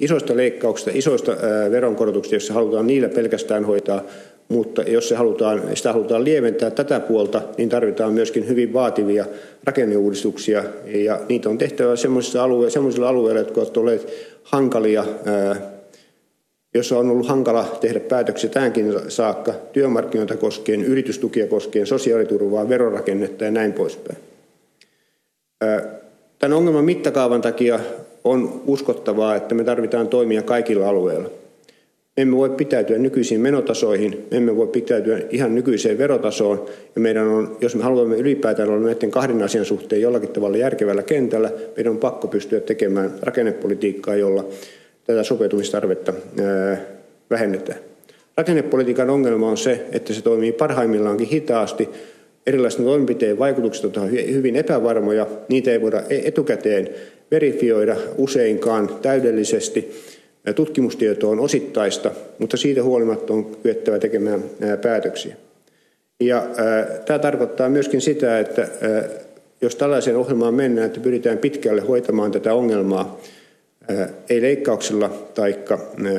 isoista 0.00 0.36
leikkauksista, 0.36 0.90
isoista 0.94 1.36
veronkorotuksista, 1.70 2.34
joissa 2.34 2.54
halutaan 2.54 2.86
niillä 2.86 3.08
pelkästään 3.08 3.64
hoitaa, 3.64 4.02
mutta 4.48 4.82
jos 4.82 5.08
se 5.08 5.14
halutaan, 5.14 5.62
sitä 5.74 5.92
halutaan 5.92 6.24
lieventää 6.24 6.70
tätä 6.70 7.00
puolta, 7.00 7.42
niin 7.58 7.68
tarvitaan 7.68 8.12
myöskin 8.12 8.48
hyvin 8.48 8.72
vaativia 8.72 9.24
rakenneuudistuksia, 9.64 10.64
ja 10.86 11.20
niitä 11.28 11.48
on 11.48 11.58
tehtävä 11.58 11.96
sellaisilla 11.96 12.44
alueilla, 12.44 12.70
sellaisilla 12.70 13.08
alueilla 13.08 13.40
jotka 13.40 13.60
ovat 13.60 13.76
olleet 13.76 14.08
hankalia, 14.42 15.04
jossa 16.74 16.98
on 16.98 17.10
ollut 17.10 17.28
hankala 17.28 17.78
tehdä 17.80 18.00
päätöksiä 18.00 18.50
tämänkin 18.50 18.94
saakka 19.08 19.54
työmarkkinoita 19.72 20.36
koskien, 20.36 20.84
yritystukia 20.84 21.46
koskien, 21.46 21.86
sosiaaliturvaa, 21.86 22.68
verorakennetta 22.68 23.44
ja 23.44 23.50
näin 23.50 23.72
poispäin. 23.72 24.31
Tämän 26.38 26.58
ongelman 26.58 26.84
mittakaavan 26.84 27.40
takia 27.40 27.80
on 28.24 28.62
uskottavaa, 28.66 29.36
että 29.36 29.54
me 29.54 29.64
tarvitaan 29.64 30.08
toimia 30.08 30.42
kaikilla 30.42 30.88
alueilla. 30.88 31.30
Me 32.16 32.22
emme 32.22 32.36
voi 32.36 32.50
pitäytyä 32.50 32.98
nykyisiin 32.98 33.40
menotasoihin, 33.40 34.26
me 34.30 34.36
emme 34.36 34.56
voi 34.56 34.66
pitäytyä 34.66 35.20
ihan 35.30 35.54
nykyiseen 35.54 35.98
verotasoon. 35.98 36.66
Ja 36.94 37.00
meidän 37.00 37.28
on, 37.28 37.56
jos 37.60 37.76
me 37.76 37.82
haluamme 37.82 38.16
ylipäätään 38.16 38.68
olla 38.68 38.86
näiden 38.86 39.10
kahden 39.10 39.42
asian 39.42 39.64
suhteen 39.64 40.02
jollakin 40.02 40.28
tavalla 40.28 40.56
järkevällä 40.56 41.02
kentällä, 41.02 41.50
meidän 41.76 41.90
on 41.90 41.98
pakko 41.98 42.28
pystyä 42.28 42.60
tekemään 42.60 43.14
rakennepolitiikkaa, 43.22 44.16
jolla 44.16 44.44
tätä 45.04 45.22
sopeutumistarvetta 45.22 46.12
vähennetään. 47.30 47.78
Rakennepolitiikan 48.36 49.10
ongelma 49.10 49.48
on 49.48 49.56
se, 49.56 49.86
että 49.92 50.14
se 50.14 50.22
toimii 50.22 50.52
parhaimmillaankin 50.52 51.28
hitaasti. 51.28 51.88
Erilaisten 52.46 52.84
toimenpiteen 52.84 53.38
vaikutukset 53.38 53.96
ovat 53.96 54.10
hyvin 54.10 54.56
epävarmoja. 54.56 55.26
Niitä 55.48 55.70
ei 55.70 55.80
voida 55.80 56.02
e- 56.10 56.28
etukäteen 56.28 56.88
verifioida 57.30 57.96
useinkaan 58.18 58.90
täydellisesti. 59.02 59.92
Tutkimustieto 60.54 61.30
on 61.30 61.40
osittaista, 61.40 62.10
mutta 62.38 62.56
siitä 62.56 62.82
huolimatta 62.82 63.32
on 63.32 63.56
kyettävä 63.62 63.98
tekemään 63.98 64.42
päätöksiä. 64.82 65.36
Ja 66.20 66.46
tämä 67.06 67.18
tarkoittaa 67.18 67.68
myöskin 67.68 68.00
sitä, 68.00 68.38
että 68.38 68.68
jos 69.60 69.76
tällaiseen 69.76 70.16
ohjelmaan 70.16 70.54
mennään, 70.54 70.86
että 70.86 71.00
pyritään 71.00 71.38
pitkälle 71.38 71.80
hoitamaan 71.80 72.32
tätä 72.32 72.54
ongelmaa, 72.54 73.20
ei 74.30 74.42
leikkauksilla 74.42 75.10
tai 75.34 75.54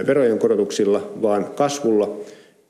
verojen 0.07 0.39
korotuksilla, 0.39 1.11
vaan 1.21 1.45
kasvulla, 1.45 2.17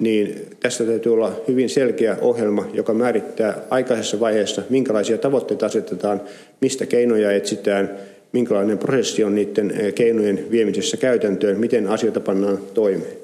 niin 0.03 0.47
tästä 0.59 0.83
täytyy 0.83 1.13
olla 1.13 1.41
hyvin 1.47 1.69
selkeä 1.69 2.17
ohjelma, 2.21 2.67
joka 2.73 2.93
määrittää 2.93 3.61
aikaisessa 3.69 4.19
vaiheessa, 4.19 4.61
minkälaisia 4.69 5.17
tavoitteita 5.17 5.65
asetetaan, 5.65 6.21
mistä 6.61 6.85
keinoja 6.85 7.31
etsitään, 7.31 7.97
minkälainen 8.31 8.77
prosessi 8.77 9.23
on 9.23 9.35
niiden 9.35 9.73
keinojen 9.95 10.45
viemisessä 10.51 10.97
käytäntöön, 10.97 11.59
miten 11.59 11.87
asioita 11.87 12.19
pannaan 12.19 12.57
toimeen. 12.73 13.23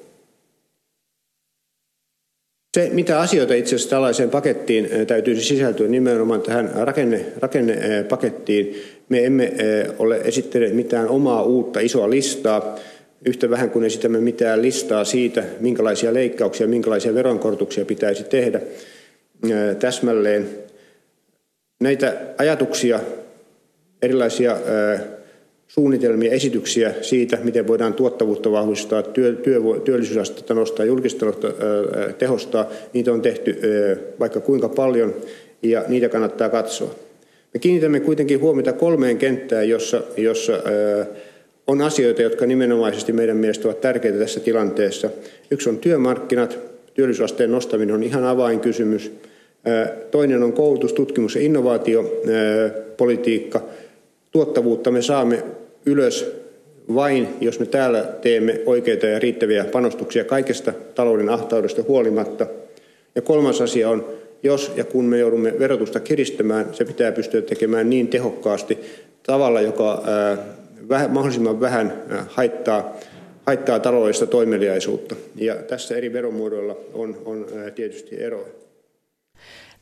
Se, 2.77 2.89
mitä 2.93 3.19
asioita 3.19 3.53
itse 3.53 3.75
asiassa 3.75 3.89
tällaiseen 3.89 4.29
pakettiin 4.29 4.89
täytyisi 5.07 5.45
sisältyä 5.45 5.87
nimenomaan 5.87 6.41
tähän 6.41 6.71
rakenne, 6.75 7.25
rakennepakettiin, 7.39 8.75
me 9.09 9.25
emme 9.25 9.53
ole 9.99 10.17
esittäneet 10.17 10.75
mitään 10.75 11.07
omaa 11.07 11.43
uutta 11.43 11.79
isoa 11.79 12.09
listaa, 12.09 12.79
yhtä 13.25 13.49
vähän 13.49 13.69
kuin 13.69 13.85
esitämme 13.85 14.19
mitään 14.19 14.61
listaa 14.61 15.03
siitä, 15.03 15.43
minkälaisia 15.59 16.13
leikkauksia, 16.13 16.67
minkälaisia 16.67 17.13
veronkorotuksia 17.13 17.85
pitäisi 17.85 18.23
tehdä 18.23 18.61
täsmälleen. 19.79 20.49
Näitä 21.79 22.17
ajatuksia, 22.37 22.99
erilaisia 24.01 24.57
suunnitelmia, 25.67 26.31
esityksiä 26.31 26.93
siitä, 27.01 27.37
miten 27.43 27.67
voidaan 27.67 27.93
tuottavuutta 27.93 28.51
vahvistaa, 28.51 29.03
työ, 29.03 29.33
työ, 29.33 29.59
työllisyysastetta 29.85 30.53
nostaa, 30.53 30.85
julkista 30.85 31.25
tehostaa, 32.17 32.69
niitä 32.93 33.13
on 33.13 33.21
tehty 33.21 33.59
vaikka 34.19 34.39
kuinka 34.39 34.69
paljon 34.69 35.15
ja 35.63 35.83
niitä 35.87 36.09
kannattaa 36.09 36.49
katsoa. 36.49 36.95
Me 37.53 37.59
kiinnitämme 37.59 37.99
kuitenkin 37.99 38.41
huomiota 38.41 38.73
kolmeen 38.73 39.17
kenttään, 39.17 39.69
jossa, 39.69 40.01
jossa 40.17 40.53
on 41.69 41.81
asioita, 41.81 42.21
jotka 42.21 42.45
nimenomaisesti 42.45 43.13
meidän 43.13 43.37
mielestä 43.37 43.67
ovat 43.67 43.81
tärkeitä 43.81 44.17
tässä 44.17 44.39
tilanteessa. 44.39 45.09
Yksi 45.51 45.69
on 45.69 45.77
työmarkkinat. 45.77 46.59
Työllisyysasteen 46.93 47.51
nostaminen 47.51 47.95
on 47.95 48.03
ihan 48.03 48.23
avainkysymys. 48.23 49.11
Toinen 50.11 50.43
on 50.43 50.53
koulutus, 50.53 50.93
tutkimus 50.93 51.35
ja 51.35 51.41
innovaatiopolitiikka. 51.41 53.61
Tuottavuutta 54.31 54.91
me 54.91 55.01
saamme 55.01 55.43
ylös 55.85 56.35
vain, 56.95 57.27
jos 57.41 57.59
me 57.59 57.65
täällä 57.65 58.03
teemme 58.21 58.61
oikeita 58.65 59.05
ja 59.05 59.19
riittäviä 59.19 59.65
panostuksia 59.65 60.23
kaikesta 60.23 60.73
talouden 60.95 61.29
ahtaudesta 61.29 61.83
huolimatta. 61.87 62.47
Ja 63.15 63.21
kolmas 63.21 63.61
asia 63.61 63.89
on 63.89 64.05
jos 64.43 64.71
ja 64.75 64.83
kun 64.83 65.05
me 65.05 65.17
joudumme 65.17 65.53
verotusta 65.59 65.99
kiristämään, 65.99 66.65
se 66.71 66.85
pitää 66.85 67.11
pystyä 67.11 67.41
tekemään 67.41 67.89
niin 67.89 68.07
tehokkaasti 68.07 68.77
tavalla, 69.23 69.61
joka 69.61 70.03
ää, 70.91 71.07
mahdollisimman 71.07 71.59
vähän 71.59 71.93
haittaa, 72.27 72.95
haittaa 73.45 73.79
taloudellista 73.79 74.27
toimeliaisuutta. 74.27 75.15
Ja 75.35 75.55
tässä 75.55 75.95
eri 75.95 76.13
veromuodoilla 76.13 76.77
on, 76.93 77.21
on 77.25 77.45
tietysti 77.75 78.23
eroja. 78.23 78.59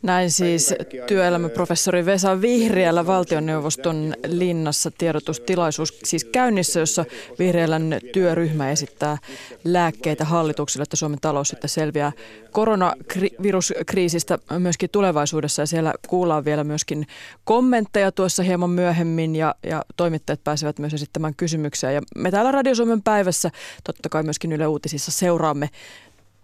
Näin 0.02 0.32
siis 0.32 0.74
työelämäprofessori 1.08 2.06
Vesa 2.06 2.42
Vihriälä 2.42 3.08
valtioneuvoston 3.08 4.14
linnassa 4.28 4.92
tiedotustilaisuus 4.98 6.00
siis 6.04 6.26
käynnissä, 6.26 6.80
jossa 6.80 7.06
Vihriälän 7.40 8.00
työryhmä 8.14 8.72
esittää 8.72 9.18
lääkkeitä 9.64 10.26
hallitukselle, 10.26 10.84
että 10.84 10.96
Suomen 10.96 11.20
talous 11.22 11.48
sitten 11.48 11.70
selviää 11.70 12.12
koronaviruskriisistä 12.52 14.40
myöskin 14.60 14.90
tulevaisuudessa. 14.90 15.62
Ja 15.62 15.66
siellä 15.66 15.94
kuullaan 16.08 16.46
vielä 16.46 16.64
myöskin 16.64 17.08
kommentteja 17.44 18.12
tuossa 18.12 18.44
hieman 18.44 18.70
myöhemmin 18.70 19.36
ja, 19.36 19.56
ja 19.64 19.86
toimittajat 19.98 20.44
pääsevät 20.44 20.80
myös 20.80 20.94
esittämään 20.94 21.36
kysymyksiä. 21.36 21.92
Ja 21.92 22.02
me 22.16 22.32
täällä 22.32 22.52
Radio 22.52 22.76
Suomen 22.76 23.02
päivässä 23.02 23.52
totta 23.84 24.10
kai 24.10 24.24
myöskin 24.24 24.52
Yle 24.52 24.68
Uutisissa 24.68 25.12
seuraamme 25.12 25.70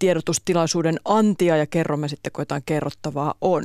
tiedotustilaisuuden 0.03 0.99
antia 1.05 1.57
ja 1.57 1.67
kerromme 1.67 2.07
sitten, 2.07 2.31
kun 2.31 2.41
jotain 2.41 2.63
kerrottavaa 2.65 3.33
on. 3.41 3.61